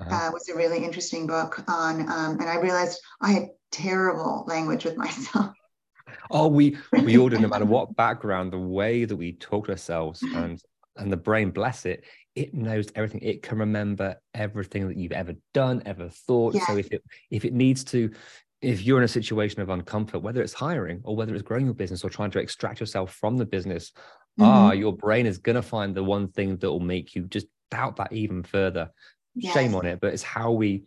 Uh-huh. 0.00 0.28
Uh, 0.28 0.30
was 0.32 0.48
a 0.48 0.56
really 0.56 0.82
interesting 0.82 1.26
book 1.26 1.62
on, 1.68 2.00
um, 2.08 2.40
and 2.40 2.48
I 2.48 2.56
realized 2.56 2.98
I 3.20 3.32
had 3.32 3.48
terrible 3.70 4.44
language 4.48 4.84
with 4.84 4.96
myself. 4.96 5.54
Oh, 6.30 6.48
we 6.48 6.78
we 7.04 7.18
all 7.18 7.28
do, 7.28 7.38
no 7.38 7.48
matter 7.48 7.64
what 7.66 7.94
background, 7.96 8.52
the 8.52 8.58
way 8.58 9.04
that 9.04 9.16
we 9.16 9.32
talk 9.32 9.66
to 9.66 9.72
ourselves 9.72 10.22
and 10.22 10.58
and 10.96 11.12
the 11.12 11.16
brain, 11.16 11.50
bless 11.50 11.86
it, 11.86 12.04
it 12.34 12.54
knows 12.54 12.88
everything. 12.94 13.20
It 13.22 13.42
can 13.42 13.58
remember 13.58 14.16
everything 14.34 14.88
that 14.88 14.96
you've 14.96 15.12
ever 15.12 15.34
done, 15.52 15.82
ever 15.86 16.08
thought. 16.08 16.54
Yeah. 16.54 16.66
So 16.66 16.76
if 16.76 16.92
it 16.92 17.02
if 17.30 17.44
it 17.44 17.52
needs 17.52 17.84
to, 17.84 18.10
if 18.62 18.82
you're 18.82 18.98
in 18.98 19.04
a 19.04 19.08
situation 19.08 19.60
of 19.60 19.68
uncomfort, 19.68 20.22
whether 20.22 20.42
it's 20.42 20.52
hiring 20.52 21.00
or 21.04 21.16
whether 21.16 21.34
it's 21.34 21.42
growing 21.42 21.64
your 21.64 21.74
business 21.74 22.04
or 22.04 22.10
trying 22.10 22.30
to 22.32 22.38
extract 22.38 22.80
yourself 22.80 23.14
from 23.14 23.36
the 23.36 23.46
business, 23.46 23.90
mm-hmm. 24.38 24.44
ah, 24.44 24.72
your 24.72 24.96
brain 24.96 25.26
is 25.26 25.38
gonna 25.38 25.62
find 25.62 25.94
the 25.94 26.04
one 26.04 26.28
thing 26.28 26.56
that 26.56 26.70
will 26.70 26.80
make 26.80 27.14
you 27.14 27.24
just 27.26 27.46
doubt 27.70 27.96
that 27.96 28.12
even 28.12 28.42
further. 28.42 28.90
Yes. 29.34 29.54
Shame 29.54 29.74
on 29.74 29.86
it, 29.86 30.00
but 30.00 30.12
it's 30.12 30.22
how 30.22 30.52
we 30.52 30.84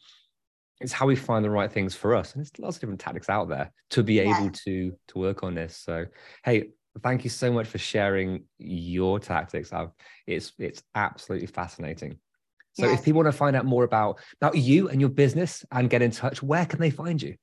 it's 0.79 0.91
how 0.91 1.06
we 1.06 1.15
find 1.15 1.45
the 1.45 1.49
right 1.49 1.71
things 1.71 1.95
for 1.95 2.13
us 2.15 2.34
and 2.34 2.41
there's 2.41 2.51
lots 2.60 2.77
of 2.77 2.82
different 2.82 2.99
tactics 2.99 3.29
out 3.29 3.47
there 3.47 3.71
to 3.89 4.03
be 4.03 4.15
yeah. 4.15 4.38
able 4.38 4.49
to 4.49 4.91
to 5.08 5.17
work 5.17 5.43
on 5.43 5.56
this 5.56 5.77
so 5.77 6.06
hey 6.43 6.69
thank 7.01 7.23
you 7.23 7.29
so 7.29 7.51
much 7.51 7.67
for 7.67 7.77
sharing 7.77 8.43
your 8.58 9.19
tactics 9.19 9.73
I've, 9.73 9.89
it's 10.27 10.53
it's 10.60 10.84
absolutely 10.95 11.47
fascinating 11.47 12.17
so 12.73 12.86
yes. 12.86 12.99
if 12.99 13.06
people 13.06 13.23
want 13.23 13.34
to 13.34 13.38
find 13.38 13.56
out 13.56 13.65
more 13.65 13.84
about 13.84 14.19
about 14.41 14.56
you 14.56 14.89
and 14.89 14.99
your 14.99 15.10
business 15.10 15.65
and 15.71 15.89
get 15.89 16.01
in 16.01 16.12
touch 16.12 16.43
where 16.43 16.65
can 16.65 16.79
they 16.79 16.91
find 16.91 17.21
you 17.21 17.36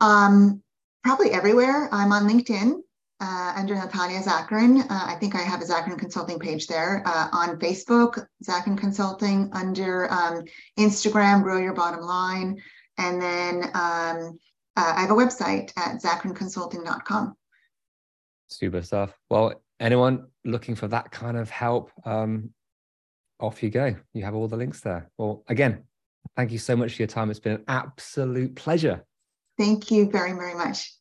um 0.00 0.62
probably 1.04 1.30
everywhere 1.30 1.88
i'm 1.92 2.12
on 2.12 2.28
linkedin 2.28 2.80
uh, 3.20 3.52
under 3.54 3.74
Natalia 3.74 4.20
Zacharin. 4.20 4.80
Uh, 4.80 5.04
I 5.06 5.14
think 5.20 5.34
I 5.34 5.42
have 5.42 5.60
a 5.60 5.64
Zacharin 5.64 5.98
Consulting 5.98 6.38
page 6.38 6.66
there. 6.66 7.02
Uh, 7.04 7.28
on 7.32 7.58
Facebook, 7.58 8.26
Zacharin 8.42 8.78
Consulting. 8.78 9.50
Under 9.52 10.10
um, 10.10 10.44
Instagram, 10.78 11.42
Grow 11.42 11.58
Your 11.58 11.74
Bottom 11.74 12.00
Line. 12.00 12.60
And 12.96 13.20
then 13.20 13.64
um, 13.74 14.38
uh, 14.76 14.92
I 14.96 15.00
have 15.00 15.10
a 15.10 15.14
website 15.14 15.72
at 15.76 16.00
zacharinconsulting.com. 16.02 17.36
Super 18.50 18.82
stuff. 18.82 19.16
Well, 19.30 19.62
anyone 19.78 20.26
looking 20.44 20.74
for 20.74 20.88
that 20.88 21.10
kind 21.10 21.36
of 21.36 21.50
help, 21.50 21.90
um, 22.04 22.50
off 23.40 23.62
you 23.62 23.70
go. 23.70 23.94
You 24.12 24.24
have 24.24 24.34
all 24.34 24.48
the 24.48 24.56
links 24.56 24.80
there. 24.80 25.10
Well, 25.16 25.44
again, 25.48 25.84
thank 26.36 26.52
you 26.52 26.58
so 26.58 26.76
much 26.76 26.94
for 26.94 27.02
your 27.02 27.08
time. 27.08 27.30
It's 27.30 27.40
been 27.40 27.54
an 27.54 27.64
absolute 27.68 28.54
pleasure. 28.54 29.04
Thank 29.58 29.90
you 29.90 30.10
very, 30.10 30.32
very 30.32 30.54
much. 30.54 30.92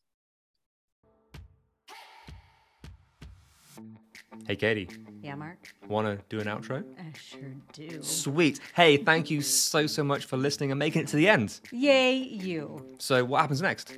Hey, 4.47 4.55
Katie. 4.55 4.89
Yeah, 5.21 5.35
Mark. 5.35 5.75
Want 5.87 6.07
to 6.07 6.23
do 6.29 6.39
an 6.39 6.47
outro? 6.47 6.83
I 6.97 7.13
sure 7.17 7.53
do. 7.73 8.01
Sweet. 8.01 8.59
Hey, 8.75 8.97
thank 8.97 9.29
you 9.29 9.41
so, 9.41 9.85
so 9.85 10.03
much 10.03 10.25
for 10.25 10.37
listening 10.37 10.71
and 10.71 10.79
making 10.79 11.03
it 11.03 11.07
to 11.09 11.17
the 11.17 11.27
end. 11.27 11.59
Yay, 11.71 12.15
you. 12.15 12.95
So, 12.99 13.23
what 13.23 13.41
happens 13.41 13.61
next? 13.61 13.97